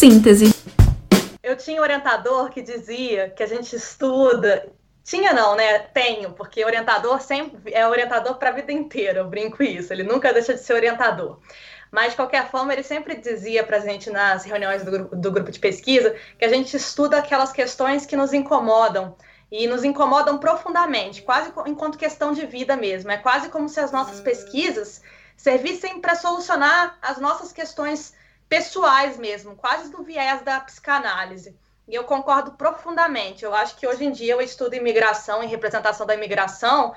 Síntese. 0.01 0.55
Eu 1.43 1.55
tinha 1.59 1.79
um 1.79 1.83
orientador 1.83 2.49
que 2.49 2.63
dizia 2.63 3.29
que 3.29 3.43
a 3.43 3.47
gente 3.47 3.77
estuda. 3.77 4.67
Tinha 5.05 5.35
não, 5.35 5.55
né? 5.55 5.79
Tenho, 5.79 6.33
porque 6.33 6.65
orientador 6.65 7.21
sempre 7.21 7.75
é 7.75 7.87
orientador 7.87 8.37
para 8.37 8.49
a 8.49 8.53
vida 8.53 8.73
inteira, 8.73 9.19
eu 9.19 9.29
brinco 9.29 9.63
isso, 9.63 9.93
ele 9.93 10.03
nunca 10.03 10.33
deixa 10.33 10.55
de 10.55 10.61
ser 10.61 10.73
orientador. 10.73 11.39
Mas, 11.93 12.13
de 12.13 12.17
qualquer 12.17 12.51
forma, 12.51 12.73
ele 12.73 12.83
sempre 12.83 13.15
dizia 13.15 13.63
para 13.63 13.77
a 13.77 13.81
gente 13.81 14.09
nas 14.09 14.43
reuniões 14.43 14.83
do 14.83 14.91
grupo, 14.91 15.17
do 15.17 15.31
grupo 15.31 15.51
de 15.51 15.59
pesquisa 15.59 16.17
que 16.39 16.47
a 16.47 16.49
gente 16.49 16.75
estuda 16.75 17.19
aquelas 17.19 17.53
questões 17.53 18.07
que 18.07 18.17
nos 18.17 18.33
incomodam, 18.33 19.15
e 19.53 19.67
nos 19.67 19.85
incomodam 19.85 20.39
profundamente, 20.39 21.21
quase 21.21 21.53
enquanto 21.67 21.99
questão 21.99 22.33
de 22.33 22.47
vida 22.47 22.75
mesmo. 22.75 23.11
É 23.11 23.19
quase 23.19 23.51
como 23.51 23.69
se 23.69 23.81
as 23.81 23.93
nossas 23.93 24.19
pesquisas 24.19 25.03
servissem 25.37 26.01
para 26.01 26.15
solucionar 26.15 26.97
as 27.03 27.19
nossas 27.19 27.53
questões 27.53 28.15
pessoais 28.51 29.17
mesmo, 29.17 29.55
quase 29.55 29.93
do 29.93 30.03
viés 30.03 30.43
da 30.43 30.59
psicanálise. 30.61 31.57
E 31.87 31.95
eu 31.95 32.03
concordo 32.03 32.53
profundamente. 32.53 33.45
Eu 33.45 33.55
acho 33.55 33.77
que 33.77 33.87
hoje 33.87 34.05
em 34.05 34.11
dia 34.11 34.33
eu 34.33 34.41
estudo 34.41 34.75
imigração 34.75 35.43
e 35.43 35.47
representação 35.47 36.05
da 36.05 36.17
imigração, 36.17 36.93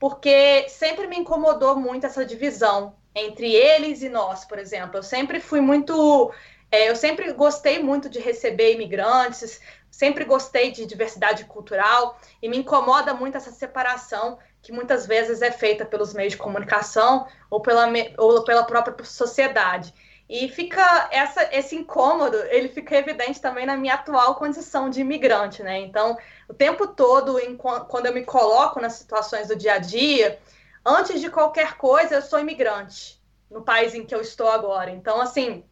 porque 0.00 0.66
sempre 0.68 1.06
me 1.06 1.18
incomodou 1.18 1.76
muito 1.76 2.06
essa 2.06 2.24
divisão 2.24 2.96
entre 3.14 3.52
eles 3.54 4.02
e 4.02 4.08
nós, 4.08 4.46
por 4.46 4.58
exemplo. 4.58 4.96
Eu 4.96 5.02
sempre 5.02 5.40
fui 5.40 5.60
muito. 5.60 6.32
É, 6.70 6.88
eu 6.90 6.96
sempre 6.96 7.30
gostei 7.34 7.82
muito 7.82 8.08
de 8.08 8.18
receber 8.18 8.72
imigrantes, 8.72 9.60
sempre 9.90 10.24
gostei 10.24 10.72
de 10.72 10.86
diversidade 10.86 11.44
cultural 11.44 12.18
e 12.42 12.48
me 12.48 12.56
incomoda 12.56 13.12
muito 13.12 13.36
essa 13.36 13.52
separação 13.52 14.38
que 14.62 14.72
muitas 14.72 15.06
vezes 15.06 15.42
é 15.42 15.50
feita 15.50 15.84
pelos 15.84 16.14
meios 16.14 16.32
de 16.32 16.38
comunicação 16.38 17.26
ou 17.50 17.60
pela, 17.60 17.86
ou 18.16 18.42
pela 18.42 18.64
própria 18.64 19.04
sociedade. 19.04 19.92
E 20.28 20.48
fica 20.48 21.08
essa, 21.10 21.48
esse 21.52 21.76
incômodo, 21.76 22.36
ele 22.44 22.68
fica 22.68 22.96
evidente 22.96 23.40
também 23.40 23.66
na 23.66 23.76
minha 23.76 23.94
atual 23.94 24.34
condição 24.36 24.88
de 24.88 25.00
imigrante, 25.00 25.62
né? 25.62 25.78
Então, 25.80 26.16
o 26.48 26.54
tempo 26.54 26.86
todo, 26.86 27.38
em, 27.38 27.56
quando 27.56 28.06
eu 28.06 28.14
me 28.14 28.24
coloco 28.24 28.80
nas 28.80 28.94
situações 28.94 29.48
do 29.48 29.56
dia 29.56 29.74
a 29.74 29.78
dia, 29.78 30.38
antes 30.84 31.20
de 31.20 31.30
qualquer 31.30 31.76
coisa, 31.76 32.14
eu 32.14 32.22
sou 32.22 32.40
imigrante 32.40 33.22
no 33.50 33.62
país 33.62 33.94
em 33.94 34.04
que 34.04 34.14
eu 34.14 34.20
estou 34.20 34.48
agora. 34.48 34.90
Então, 34.90 35.20
assim, 35.20 35.62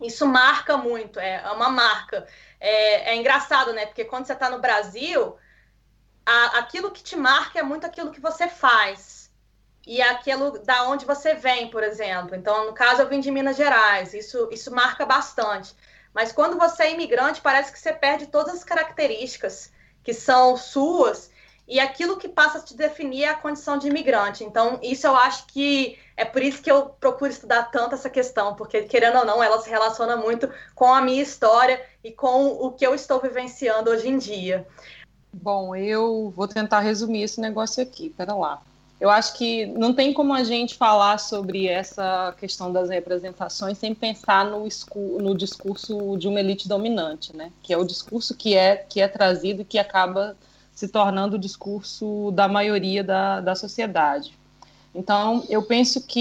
isso 0.00 0.26
marca 0.26 0.76
muito, 0.76 1.18
é, 1.18 1.42
é 1.42 1.50
uma 1.50 1.68
marca 1.68 2.26
é, 2.60 3.10
é 3.10 3.16
engraçado, 3.16 3.72
né? 3.72 3.86
Porque 3.86 4.04
quando 4.04 4.26
você 4.26 4.32
está 4.32 4.50
no 4.50 4.60
Brasil, 4.60 5.36
a, 6.24 6.58
aquilo 6.58 6.90
que 6.90 7.02
te 7.02 7.16
marca 7.16 7.58
é 7.58 7.62
muito 7.62 7.86
aquilo 7.86 8.10
que 8.10 8.20
você 8.20 8.48
faz. 8.48 9.17
E 9.88 10.02
aquilo 10.02 10.58
da 10.58 10.86
onde 10.86 11.06
você 11.06 11.34
vem, 11.34 11.70
por 11.70 11.82
exemplo. 11.82 12.36
Então, 12.36 12.66
no 12.66 12.74
caso, 12.74 13.00
eu 13.00 13.08
vim 13.08 13.20
de 13.20 13.30
Minas 13.30 13.56
Gerais. 13.56 14.12
Isso, 14.12 14.46
isso 14.52 14.70
marca 14.70 15.06
bastante. 15.06 15.74
Mas 16.12 16.30
quando 16.30 16.58
você 16.58 16.82
é 16.82 16.92
imigrante, 16.92 17.40
parece 17.40 17.72
que 17.72 17.78
você 17.78 17.92
perde 17.92 18.26
todas 18.26 18.54
as 18.54 18.64
características 18.64 19.72
que 20.04 20.12
são 20.12 20.58
suas 20.58 21.30
e 21.66 21.80
aquilo 21.80 22.16
que 22.16 22.28
passa 22.28 22.58
a 22.58 22.62
te 22.62 22.74
definir 22.74 23.24
é 23.24 23.28
a 23.28 23.34
condição 23.34 23.78
de 23.78 23.88
imigrante. 23.88 24.42
Então, 24.42 24.78
isso 24.82 25.06
eu 25.06 25.14
acho 25.14 25.46
que 25.46 25.98
é 26.16 26.24
por 26.24 26.42
isso 26.42 26.62
que 26.62 26.70
eu 26.70 26.86
procuro 26.86 27.30
estudar 27.30 27.64
tanto 27.64 27.94
essa 27.94 28.08
questão, 28.08 28.54
porque, 28.54 28.82
querendo 28.82 29.18
ou 29.18 29.24
não, 29.26 29.42
ela 29.42 29.60
se 29.60 29.68
relaciona 29.68 30.16
muito 30.16 30.50
com 30.74 30.92
a 30.92 31.02
minha 31.02 31.22
história 31.22 31.82
e 32.04 32.10
com 32.10 32.48
o 32.48 32.72
que 32.72 32.86
eu 32.86 32.94
estou 32.94 33.20
vivenciando 33.20 33.90
hoje 33.90 34.08
em 34.08 34.16
dia. 34.16 34.66
Bom, 35.30 35.76
eu 35.76 36.32
vou 36.34 36.48
tentar 36.48 36.80
resumir 36.80 37.22
esse 37.22 37.38
negócio 37.38 37.82
aqui. 37.82 38.08
Pera 38.10 38.34
lá. 38.34 38.62
Eu 39.00 39.10
acho 39.10 39.34
que 39.34 39.66
não 39.66 39.94
tem 39.94 40.12
como 40.12 40.34
a 40.34 40.42
gente 40.42 40.74
falar 40.74 41.18
sobre 41.18 41.68
essa 41.68 42.34
questão 42.38 42.72
das 42.72 42.90
representações 42.90 43.78
sem 43.78 43.94
pensar 43.94 44.44
no, 44.44 44.66
no 45.20 45.36
discurso 45.36 46.16
de 46.16 46.26
uma 46.26 46.40
elite 46.40 46.68
dominante, 46.68 47.34
né? 47.36 47.52
Que 47.62 47.72
é 47.72 47.78
o 47.78 47.84
discurso 47.84 48.34
que 48.34 48.56
é, 48.56 48.76
que 48.76 49.00
é 49.00 49.06
trazido 49.06 49.62
e 49.62 49.64
que 49.64 49.78
acaba 49.78 50.36
se 50.72 50.86
tornando 50.86 51.34
o 51.34 51.38
discurso 51.38 52.30
da 52.30 52.46
maioria 52.46 53.02
da, 53.02 53.40
da 53.40 53.54
sociedade. 53.56 54.37
Então, 54.94 55.44
eu 55.48 55.62
penso 55.62 56.00
que 56.00 56.20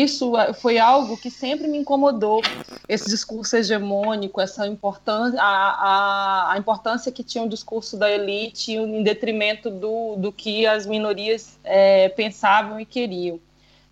isso 0.00 0.32
foi 0.60 0.78
algo 0.78 1.16
que 1.16 1.30
sempre 1.30 1.66
me 1.66 1.78
incomodou, 1.78 2.42
esse 2.88 3.08
discurso 3.08 3.56
hegemônico, 3.56 4.40
essa 4.40 4.66
importância, 4.66 5.40
a, 5.40 6.52
a, 6.52 6.58
importância 6.58 7.10
que 7.10 7.24
tinha 7.24 7.42
o 7.42 7.48
discurso 7.48 7.96
da 7.96 8.10
elite 8.10 8.72
em 8.72 9.02
detrimento 9.02 9.70
do, 9.70 10.16
do 10.16 10.30
que 10.30 10.66
as 10.66 10.86
minorias 10.86 11.58
é, 11.64 12.08
pensavam 12.10 12.78
e 12.78 12.84
queriam. 12.84 13.40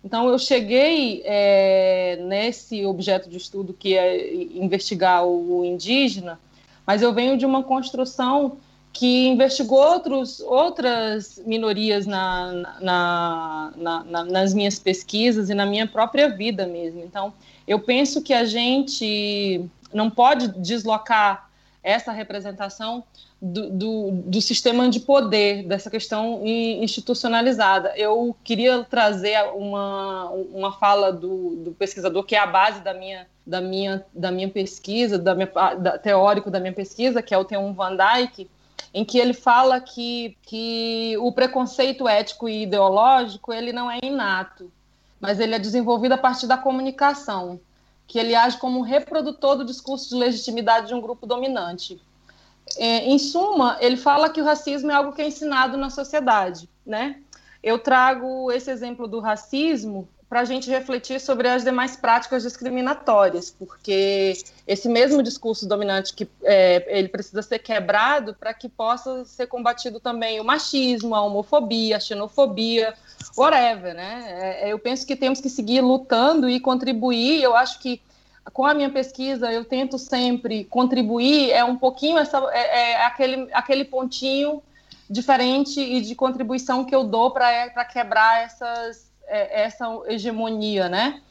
Então, 0.03 0.29
eu 0.29 0.37
cheguei 0.37 1.23
é, 1.25 2.17
nesse 2.21 2.85
objeto 2.85 3.29
de 3.29 3.37
estudo 3.37 3.73
que 3.73 3.97
é 3.97 4.33
investigar 4.33 5.25
o 5.25 5.65
indígena, 5.65 6.39
mas 6.85 7.01
eu 7.01 7.13
venho 7.13 7.37
de 7.37 7.45
uma 7.45 7.63
construção 7.63 8.57
que 8.93 9.27
investigou 9.27 9.79
outros, 9.79 10.39
outras 10.39 11.41
minorias 11.47 12.05
na, 12.05 12.77
na, 12.79 13.73
na, 13.75 14.03
na, 14.03 14.23
nas 14.23 14.53
minhas 14.53 14.77
pesquisas 14.77 15.49
e 15.49 15.55
na 15.55 15.65
minha 15.65 15.87
própria 15.87 16.29
vida 16.29 16.67
mesmo. 16.67 17.03
Então, 17.03 17.33
eu 17.67 17.79
penso 17.79 18.21
que 18.21 18.33
a 18.33 18.45
gente 18.45 19.65
não 19.91 20.11
pode 20.11 20.47
deslocar 20.59 21.49
essa 21.81 22.11
representação 22.11 23.03
do, 23.41 23.69
do, 23.71 24.11
do, 24.11 24.41
sistema 24.41 24.87
de 24.87 25.01
poder, 25.01 25.63
dessa 25.63 25.89
questão 25.89 26.41
institucionalizada. 26.45 27.93
Eu 27.97 28.33
queria 28.41 28.83
trazer 28.85 29.37
uma, 29.53 30.29
uma 30.29 30.71
fala 30.71 31.11
do, 31.11 31.55
do 31.57 31.71
pesquisador, 31.73 32.23
que 32.23 32.35
é 32.35 32.39
a 32.39 32.47
base 32.47 32.79
da 32.81 32.93
minha, 32.93 33.27
da 33.45 33.59
minha, 33.59 34.05
da 34.13 34.31
minha 34.31 34.47
pesquisa, 34.47 35.19
da 35.19 35.35
minha, 35.35 35.51
da, 35.77 35.97
teórico 35.97 36.49
da 36.49 36.59
minha 36.59 36.71
pesquisa, 36.71 37.21
que 37.21 37.33
é 37.33 37.37
o 37.37 37.43
Theon 37.43 37.73
Van 37.73 37.97
Dyke, 37.97 38.49
em 38.93 39.03
que 39.03 39.17
ele 39.17 39.33
fala 39.33 39.81
que, 39.81 40.37
que 40.43 41.17
o 41.19 41.31
preconceito 41.31 42.07
ético 42.07 42.47
e 42.47 42.63
ideológico 42.63 43.51
ele 43.51 43.73
não 43.73 43.89
é 43.89 43.99
inato, 44.03 44.71
mas 45.19 45.39
ele 45.39 45.55
é 45.55 45.59
desenvolvido 45.59 46.13
a 46.13 46.17
partir 46.17 46.45
da 46.45 46.57
comunicação, 46.57 47.59
que 48.05 48.19
ele 48.19 48.35
age 48.35 48.57
como 48.57 48.79
um 48.79 48.83
reprodutor 48.83 49.57
do 49.57 49.65
discurso 49.65 50.09
de 50.09 50.15
legitimidade 50.15 50.87
de 50.87 50.93
um 50.93 51.01
grupo 51.01 51.25
dominante. 51.25 51.99
É, 52.77 53.05
em 53.09 53.17
suma, 53.17 53.77
ele 53.79 53.97
fala 53.97 54.29
que 54.29 54.41
o 54.41 54.45
racismo 54.45 54.91
é 54.91 54.93
algo 54.93 55.13
que 55.13 55.21
é 55.21 55.27
ensinado 55.27 55.75
na 55.75 55.89
sociedade, 55.89 56.69
né? 56.85 57.19
Eu 57.63 57.79
trago 57.79 58.51
esse 58.51 58.69
exemplo 58.69 59.07
do 59.07 59.19
racismo 59.19 60.07
para 60.33 60.41
a 60.41 60.45
gente 60.45 60.67
refletir 60.67 61.21
sobre 61.21 61.47
as 61.47 61.63
demais 61.63 61.95
práticas 61.95 62.41
discriminatórias, 62.41 63.51
porque 63.51 64.33
esse 64.65 64.89
mesmo 64.89 65.21
discurso 65.21 65.67
dominante 65.67 66.11
que 66.11 66.27
é, 66.41 66.83
ele 66.87 67.07
precisa 67.07 67.43
ser 67.43 67.59
quebrado 67.59 68.33
para 68.33 68.51
que 68.51 68.67
possa 68.67 69.25
ser 69.25 69.45
combatido 69.45 69.99
também 69.99 70.41
o 70.41 70.43
machismo, 70.43 71.13
a 71.13 71.21
homofobia, 71.21 71.97
a 71.97 71.99
xenofobia, 71.99 72.95
whatever, 73.37 73.93
né? 73.93 74.63
É, 74.63 74.73
eu 74.73 74.79
penso 74.79 75.05
que 75.05 75.15
temos 75.15 75.39
que 75.39 75.51
seguir 75.51 75.81
lutando 75.81 76.49
e 76.49 76.59
contribuir. 76.59 77.43
Eu 77.43 77.55
acho 77.55 77.77
que 77.77 78.01
com 78.51 78.65
a 78.65 78.73
minha 78.73 78.89
pesquisa 78.89 79.53
eu 79.53 79.63
tento 79.63 79.99
sempre 79.99 80.63
contribuir 80.63 81.51
é 81.51 81.63
um 81.63 81.75
pouquinho 81.75 82.17
essa 82.17 82.39
é, 82.51 82.93
é 82.93 83.05
aquele 83.05 83.47
aquele 83.53 83.85
pontinho 83.85 84.63
diferente 85.07 85.79
e 85.79 86.01
de 86.01 86.15
contribuição 86.15 86.83
que 86.83 86.95
eu 86.95 87.03
dou 87.03 87.29
para 87.29 87.85
quebrar 87.85 88.41
essas 88.41 89.12
é, 89.27 89.63
essa 89.63 89.85
hegemonia, 90.07 90.89
né? 90.89 91.21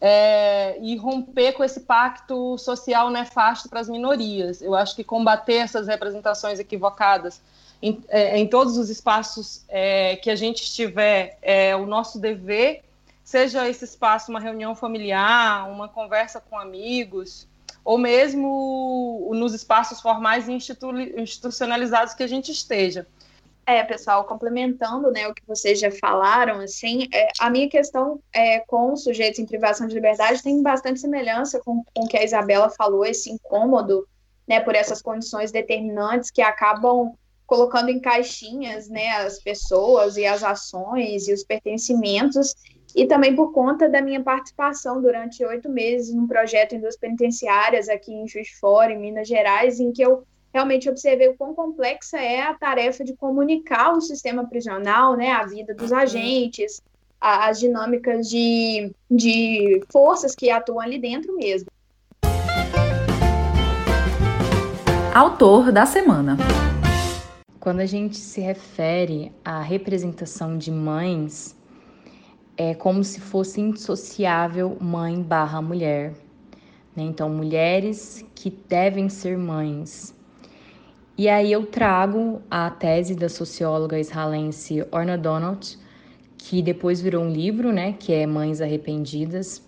É, 0.00 0.78
e 0.80 0.96
romper 0.96 1.52
com 1.52 1.62
esse 1.62 1.80
pacto 1.80 2.56
social 2.56 3.10
nefasto 3.10 3.68
para 3.68 3.80
as 3.80 3.88
minorias. 3.88 4.62
Eu 4.62 4.74
acho 4.74 4.96
que 4.96 5.04
combater 5.04 5.56
essas 5.56 5.86
representações 5.86 6.58
equivocadas 6.58 7.42
em, 7.82 8.02
é, 8.08 8.38
em 8.38 8.46
todos 8.46 8.76
os 8.76 8.88
espaços 8.90 9.64
é, 9.68 10.16
que 10.16 10.30
a 10.30 10.36
gente 10.36 10.62
estiver 10.62 11.38
é 11.42 11.74
o 11.76 11.86
nosso 11.86 12.18
dever, 12.18 12.82
seja 13.24 13.68
esse 13.68 13.84
espaço 13.84 14.30
uma 14.30 14.40
reunião 14.40 14.74
familiar, 14.74 15.70
uma 15.70 15.88
conversa 15.88 16.40
com 16.40 16.58
amigos, 16.58 17.46
ou 17.84 17.96
mesmo 17.96 19.30
nos 19.34 19.54
espaços 19.54 20.00
formais 20.00 20.48
e 20.48 20.52
institu 20.52 20.98
institucionalizados 20.98 22.14
que 22.14 22.22
a 22.22 22.26
gente 22.26 22.52
esteja. 22.52 23.06
É, 23.66 23.84
pessoal, 23.84 24.24
complementando 24.24 25.10
né, 25.10 25.28
o 25.28 25.34
que 25.34 25.46
vocês 25.46 25.78
já 25.78 25.90
falaram, 25.90 26.60
assim, 26.60 27.06
é, 27.12 27.28
a 27.38 27.48
minha 27.48 27.68
questão 27.68 28.20
é, 28.34 28.60
com 28.60 28.92
os 28.92 29.04
sujeitos 29.04 29.38
em 29.38 29.46
privação 29.46 29.86
de 29.86 29.94
liberdade 29.94 30.42
tem 30.42 30.62
bastante 30.62 31.00
semelhança 31.00 31.60
com, 31.64 31.84
com 31.94 32.04
o 32.04 32.08
que 32.08 32.16
a 32.16 32.24
Isabela 32.24 32.68
falou, 32.70 33.04
esse 33.04 33.30
incômodo 33.30 34.08
né, 34.48 34.58
por 34.58 34.74
essas 34.74 35.00
condições 35.00 35.52
determinantes 35.52 36.30
que 36.30 36.42
acabam 36.42 37.14
colocando 37.46 37.88
em 37.88 38.00
caixinhas 38.00 38.88
né, 38.88 39.08
as 39.10 39.40
pessoas 39.40 40.16
e 40.16 40.24
as 40.24 40.42
ações 40.42 41.28
e 41.28 41.32
os 41.32 41.44
pertencimentos, 41.44 42.54
e 42.94 43.06
também 43.06 43.34
por 43.34 43.52
conta 43.52 43.88
da 43.88 44.00
minha 44.00 44.22
participação 44.22 45.00
durante 45.00 45.44
oito 45.44 45.68
meses 45.68 46.14
num 46.14 46.26
projeto 46.26 46.74
em 46.74 46.80
duas 46.80 46.96
penitenciárias 46.96 47.88
aqui 47.88 48.12
em 48.12 48.26
Juiz 48.26 48.48
de 48.48 48.56
Fora, 48.58 48.92
em 48.92 48.98
Minas 48.98 49.28
Gerais, 49.28 49.78
em 49.78 49.92
que 49.92 50.02
eu 50.02 50.24
realmente 50.52 50.88
observei 50.88 51.28
o 51.28 51.36
quão 51.36 51.54
complexa 51.54 52.18
é 52.18 52.42
a 52.42 52.54
tarefa 52.54 53.04
de 53.04 53.14
comunicar 53.14 53.92
o 53.92 54.00
sistema 54.00 54.46
prisional, 54.46 55.16
né, 55.16 55.30
a 55.32 55.46
vida 55.46 55.74
dos 55.74 55.92
agentes, 55.92 56.82
as 57.20 57.60
dinâmicas 57.60 58.28
de, 58.28 58.92
de 59.10 59.82
forças 59.90 60.34
que 60.34 60.50
atuam 60.50 60.80
ali 60.80 60.98
dentro 60.98 61.36
mesmo. 61.36 61.68
Autor 65.14 65.72
da 65.72 65.84
semana. 65.84 66.36
Quando 67.58 67.80
a 67.80 67.86
gente 67.86 68.16
se 68.16 68.40
refere 68.40 69.32
à 69.44 69.60
representação 69.60 70.56
de 70.56 70.70
mães, 70.70 71.54
é 72.56 72.74
como 72.74 73.04
se 73.04 73.20
fosse 73.20 73.60
indissociável 73.60 74.78
mãe 74.80 75.22
barra 75.22 75.60
mulher. 75.60 76.14
Né? 76.96 77.02
Então, 77.02 77.28
mulheres 77.28 78.24
que 78.34 78.50
devem 78.50 79.08
ser 79.08 79.36
mães, 79.36 80.14
e 81.18 81.28
aí 81.28 81.52
eu 81.52 81.66
trago 81.66 82.40
a 82.50 82.70
tese 82.70 83.14
da 83.14 83.28
socióloga 83.28 83.98
israelense 83.98 84.84
Orna 84.90 85.18
Donald, 85.18 85.78
que 86.38 86.62
depois 86.62 87.00
virou 87.00 87.24
um 87.24 87.30
livro, 87.30 87.72
né, 87.72 87.92
que 87.98 88.12
é 88.12 88.26
Mães 88.26 88.60
Arrependidas, 88.60 89.62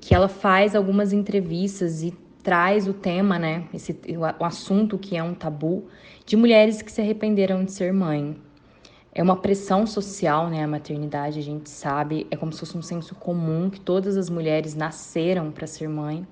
que 0.00 0.14
ela 0.14 0.28
faz 0.28 0.74
algumas 0.74 1.12
entrevistas 1.12 2.02
e 2.02 2.12
traz 2.42 2.88
o 2.88 2.92
tema, 2.92 3.38
né, 3.38 3.68
esse, 3.72 3.96
o 4.38 4.44
assunto 4.44 4.98
que 4.98 5.16
é 5.16 5.22
um 5.22 5.34
tabu, 5.34 5.84
de 6.26 6.36
mulheres 6.36 6.82
que 6.82 6.90
se 6.90 7.00
arrependeram 7.00 7.64
de 7.64 7.70
ser 7.70 7.92
mãe. 7.92 8.36
É 9.12 9.22
uma 9.22 9.36
pressão 9.36 9.86
social, 9.86 10.48
né, 10.48 10.64
a 10.64 10.68
maternidade, 10.68 11.38
a 11.38 11.42
gente 11.42 11.68
sabe, 11.68 12.26
é 12.30 12.36
como 12.36 12.52
se 12.52 12.60
fosse 12.60 12.76
um 12.76 12.82
senso 12.82 13.14
comum 13.14 13.68
que 13.68 13.80
todas 13.80 14.16
as 14.16 14.30
mulheres 14.30 14.74
nasceram 14.74 15.50
para 15.50 15.66
ser 15.66 15.88
mãe. 15.88 16.26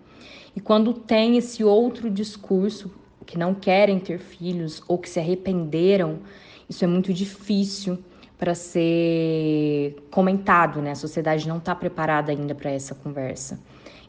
E 0.57 0.61
quando 0.61 0.93
tem 0.93 1.37
esse 1.37 1.63
outro 1.63 2.11
discurso 2.11 2.91
que 3.29 3.37
não 3.37 3.55
querem 3.55 4.01
ter 4.01 4.19
filhos 4.19 4.83
ou 4.89 4.97
que 4.97 5.07
se 5.07 5.21
arrependeram, 5.21 6.21
isso 6.67 6.83
é 6.83 6.89
muito 6.89 7.13
difícil 7.13 7.99
para 8.39 8.55
ser 8.55 10.03
comentado, 10.11 10.81
né? 10.81 10.93
A 10.93 10.95
sociedade 10.95 11.47
não 11.47 11.59
está 11.59 11.75
preparada 11.75 12.33
ainda 12.33 12.55
para 12.55 12.71
essa 12.71 12.95
conversa. 12.95 13.61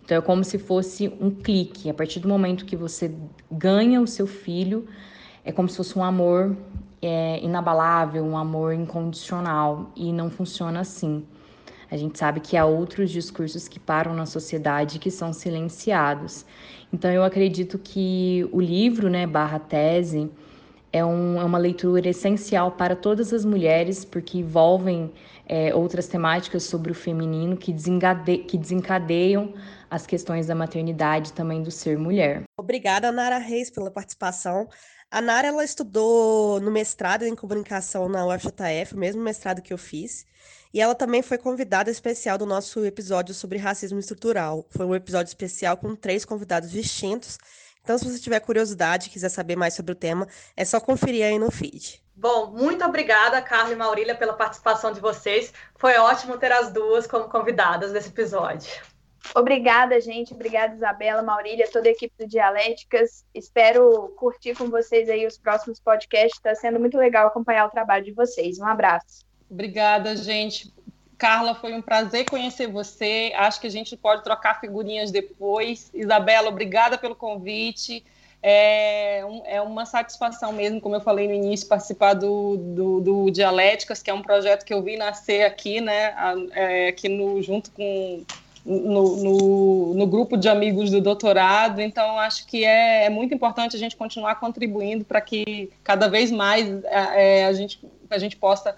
Então 0.05 0.17
é 0.17 0.21
como 0.21 0.41
se 0.45 0.57
fosse 0.57 1.11
um 1.19 1.29
clique. 1.29 1.89
A 1.89 1.93
partir 1.93 2.21
do 2.21 2.29
momento 2.29 2.65
que 2.65 2.77
você 2.77 3.13
ganha 3.51 3.99
o 3.99 4.07
seu 4.07 4.25
filho, 4.25 4.87
é 5.43 5.51
como 5.51 5.67
se 5.67 5.75
fosse 5.75 5.99
um 5.99 6.03
amor 6.03 6.55
é, 7.01 7.43
inabalável, 7.43 8.23
um 8.23 8.37
amor 8.37 8.73
incondicional. 8.73 9.91
E 9.97 10.13
não 10.13 10.29
funciona 10.29 10.79
assim. 10.79 11.25
A 11.91 11.97
gente 11.97 12.17
sabe 12.19 12.39
que 12.39 12.55
há 12.55 12.65
outros 12.65 13.09
discursos 13.09 13.67
que 13.67 13.79
param 13.79 14.13
na 14.13 14.25
sociedade 14.25 14.99
que 14.99 15.09
são 15.09 15.33
silenciados. 15.33 16.45
Então 16.93 17.11
eu 17.11 17.23
acredito 17.23 17.77
que 17.79 18.47
o 18.51 18.61
livro, 18.61 19.09
né, 19.09 19.25
barra 19.25 19.59
tese, 19.59 20.31
é, 20.91 21.03
um, 21.05 21.39
é 21.39 21.43
uma 21.43 21.57
leitura 21.57 22.09
essencial 22.09 22.71
para 22.71 22.95
todas 22.95 23.31
as 23.31 23.45
mulheres, 23.45 24.03
porque 24.03 24.39
envolvem 24.39 25.11
é, 25.47 25.73
outras 25.73 26.07
temáticas 26.07 26.63
sobre 26.63 26.91
o 26.91 26.95
feminino 26.95 27.55
que, 27.57 27.71
desengade, 27.71 28.39
que 28.39 28.57
desencadeiam 28.57 29.53
as 29.89 30.05
questões 30.05 30.47
da 30.47 30.55
maternidade 30.55 31.33
também 31.33 31.61
do 31.61 31.71
ser 31.71 31.97
mulher. 31.97 32.43
Obrigada, 32.57 33.11
Nara 33.11 33.37
Reis, 33.37 33.69
pela 33.69 33.89
participação. 33.89 34.67
A 35.11 35.21
Nara 35.21 35.47
ela 35.47 35.63
estudou 35.63 36.59
no 36.59 36.69
mestrado 36.69 37.23
em 37.23 37.35
comunicação 37.35 38.07
na 38.07 38.25
UFJF, 38.27 38.93
o 38.93 38.97
mesmo 38.97 39.23
mestrado 39.23 39.61
que 39.61 39.73
eu 39.73 39.77
fiz. 39.77 40.25
E 40.73 40.79
ela 40.79 40.93
também 40.93 41.21
foi 41.21 41.37
convidada 41.37 41.89
especial 41.89 42.37
do 42.37 42.45
nosso 42.45 42.85
episódio 42.85 43.33
sobre 43.33 43.57
racismo 43.57 43.99
estrutural. 43.99 44.65
Foi 44.69 44.85
um 44.85 44.93
episódio 44.93 45.29
especial 45.29 45.77
com 45.77 45.95
três 45.95 46.23
convidados 46.23 46.69
distintos. 46.69 47.37
Então, 47.81 47.97
se 47.97 48.05
você 48.05 48.19
tiver 48.19 48.39
curiosidade 48.39 49.07
e 49.07 49.09
quiser 49.09 49.29
saber 49.29 49.55
mais 49.55 49.73
sobre 49.73 49.93
o 49.93 49.95
tema, 49.95 50.27
é 50.55 50.63
só 50.63 50.79
conferir 50.79 51.25
aí 51.25 51.39
no 51.39 51.49
feed. 51.49 52.03
Bom, 52.15 52.51
muito 52.51 52.85
obrigada, 52.85 53.41
Carla 53.41 53.71
e 53.71 53.75
Maurília, 53.75 54.13
pela 54.13 54.33
participação 54.33 54.91
de 54.91 54.99
vocês. 54.99 55.53
Foi 55.75 55.97
ótimo 55.97 56.37
ter 56.37 56.51
as 56.51 56.71
duas 56.71 57.07
como 57.07 57.29
convidadas 57.29 57.91
nesse 57.91 58.09
episódio. 58.09 58.69
Obrigada, 59.33 59.99
gente. 60.01 60.33
Obrigada, 60.33 60.75
Isabela, 60.75 61.23
Maurília, 61.23 61.69
toda 61.71 61.87
a 61.87 61.91
equipe 61.91 62.13
do 62.17 62.27
Dialéticas. 62.27 63.25
Espero 63.33 64.09
curtir 64.17 64.53
com 64.55 64.69
vocês 64.69 65.09
aí 65.09 65.25
os 65.25 65.37
próximos 65.37 65.79
podcasts. 65.79 66.37
Está 66.37 66.53
sendo 66.53 66.79
muito 66.79 66.97
legal 66.97 67.27
acompanhar 67.27 67.65
o 67.65 67.71
trabalho 67.71 68.03
de 68.03 68.11
vocês. 68.11 68.59
Um 68.59 68.65
abraço. 68.65 69.28
Obrigada, 69.49 70.15
gente. 70.15 70.71
Carla, 71.17 71.53
foi 71.53 71.73
um 71.73 71.81
prazer 71.81 72.25
conhecer 72.25 72.67
você. 72.67 73.33
Acho 73.35 73.59
que 73.59 73.67
a 73.67 73.71
gente 73.71 73.97
pode 73.97 74.23
trocar 74.23 74.59
figurinhas 74.59 75.11
depois. 75.11 75.91
Isabela, 75.93 76.49
obrigada 76.49 76.97
pelo 76.97 77.15
convite. 77.15 78.03
É, 78.41 79.21
um, 79.25 79.41
é 79.45 79.61
uma 79.61 79.85
satisfação 79.85 80.53
mesmo, 80.53 80.79
como 80.79 80.95
eu 80.95 81.01
falei 81.01 81.27
no 81.27 81.33
início, 81.33 81.67
participar 81.67 82.13
do, 82.13 82.55
do, 82.55 83.01
do 83.01 83.31
Dialéticas, 83.31 84.01
que 84.01 84.09
é 84.09 84.13
um 84.13 84.21
projeto 84.21 84.63
que 84.63 84.73
eu 84.73 84.81
vi 84.81 84.95
nascer 84.95 85.43
aqui, 85.43 85.81
né, 85.81 86.15
é, 86.53 86.87
aqui 86.87 87.09
no, 87.09 87.41
junto 87.41 87.69
com 87.71 88.23
no, 88.65 89.15
no, 89.17 89.93
no, 89.93 90.07
grupo 90.07 90.37
de 90.37 90.47
amigos 90.47 90.91
do 90.91 91.01
doutorado, 91.01 91.81
então 91.81 92.19
acho 92.19 92.45
que 92.45 92.63
é, 92.63 93.05
é 93.05 93.09
muito 93.09 93.33
importante 93.33 93.75
a 93.75 93.79
gente 93.79 93.95
continuar 93.95 94.35
contribuindo 94.35 95.03
para 95.03 95.19
que 95.19 95.69
cada 95.83 96.07
vez 96.07 96.29
mais 96.29 96.67
é, 96.85 97.45
a, 97.45 97.53
gente, 97.53 97.79
a 98.09 98.17
gente 98.17 98.37
possa 98.37 98.75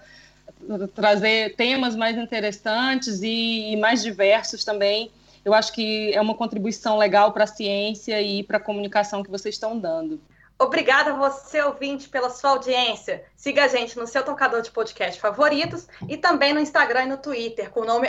trazer 0.94 1.54
temas 1.56 1.96
mais 1.96 2.16
interessantes 2.16 3.22
e, 3.22 3.72
e 3.72 3.76
mais 3.76 4.02
diversos 4.02 4.64
também. 4.64 5.10
Eu 5.44 5.52
acho 5.52 5.72
que 5.72 6.12
é 6.14 6.20
uma 6.20 6.34
contribuição 6.34 6.96
legal 6.96 7.32
para 7.32 7.44
a 7.44 7.48
ciência 7.48 8.20
e 8.22 8.42
para 8.42 8.58
a 8.58 8.60
comunicação 8.60 9.22
que 9.22 9.30
vocês 9.30 9.54
estão 9.54 9.78
dando. 9.78 10.20
Obrigada 10.58 11.10
a 11.10 11.16
você, 11.16 11.60
ouvinte, 11.60 12.08
pela 12.08 12.30
sua 12.30 12.50
audiência. 12.50 13.24
Siga 13.36 13.64
a 13.64 13.68
gente 13.68 13.98
no 13.98 14.06
seu 14.06 14.24
tocador 14.24 14.62
de 14.62 14.70
podcast 14.70 15.20
favoritos 15.20 15.88
e 16.08 16.16
também 16.16 16.52
no 16.52 16.60
Instagram 16.60 17.02
e 17.02 17.08
no 17.08 17.16
Twitter, 17.16 17.68
com 17.70 17.80
o 17.80 17.84
nome 17.84 18.08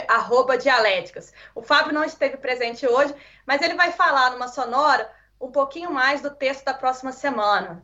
Dialéticas. 0.62 1.32
O 1.52 1.62
Fábio 1.62 1.92
não 1.92 2.04
esteve 2.04 2.36
presente 2.36 2.86
hoje, 2.86 3.12
mas 3.44 3.60
ele 3.60 3.74
vai 3.74 3.90
falar 3.90 4.30
numa 4.30 4.46
sonora 4.46 5.10
um 5.40 5.50
pouquinho 5.50 5.90
mais 5.90 6.20
do 6.20 6.30
texto 6.30 6.64
da 6.64 6.72
próxima 6.72 7.10
semana. 7.10 7.82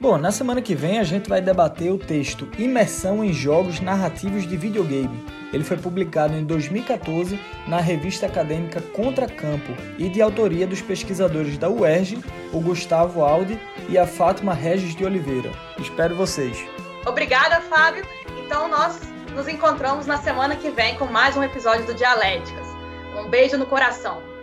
Bom, 0.00 0.18
na 0.18 0.32
semana 0.32 0.60
que 0.60 0.74
vem 0.74 0.98
a 0.98 1.04
gente 1.04 1.28
vai 1.28 1.40
debater 1.40 1.90
o 1.92 1.98
texto 1.98 2.48
Imersão 2.58 3.24
em 3.24 3.32
Jogos 3.32 3.80
Narrativos 3.80 4.46
de 4.46 4.56
Videogame. 4.56 5.24
Ele 5.52 5.62
foi 5.62 5.76
publicado 5.76 6.34
em 6.34 6.44
2014 6.44 7.38
na 7.68 7.78
revista 7.78 8.26
acadêmica 8.26 8.80
Contracampo 8.80 9.72
e 9.96 10.08
de 10.08 10.20
autoria 10.20 10.66
dos 10.66 10.82
pesquisadores 10.82 11.56
da 11.56 11.70
UERJ, 11.70 12.18
o 12.52 12.60
Gustavo 12.60 13.22
Aldi 13.22 13.58
e 13.88 13.96
a 13.96 14.06
Fátima 14.06 14.52
Regis 14.52 14.96
de 14.96 15.04
Oliveira. 15.04 15.50
Espero 15.78 16.16
vocês. 16.16 16.58
Obrigada, 17.06 17.60
Fábio. 17.60 18.04
Então 18.44 18.68
nós 18.68 19.00
nos 19.32 19.46
encontramos 19.46 20.06
na 20.06 20.18
semana 20.18 20.56
que 20.56 20.70
vem 20.70 20.96
com 20.96 21.06
mais 21.06 21.36
um 21.36 21.42
episódio 21.42 21.86
do 21.86 21.94
Dialéticas. 21.94 22.66
Um 23.16 23.30
beijo 23.30 23.56
no 23.56 23.66
coração. 23.66 24.33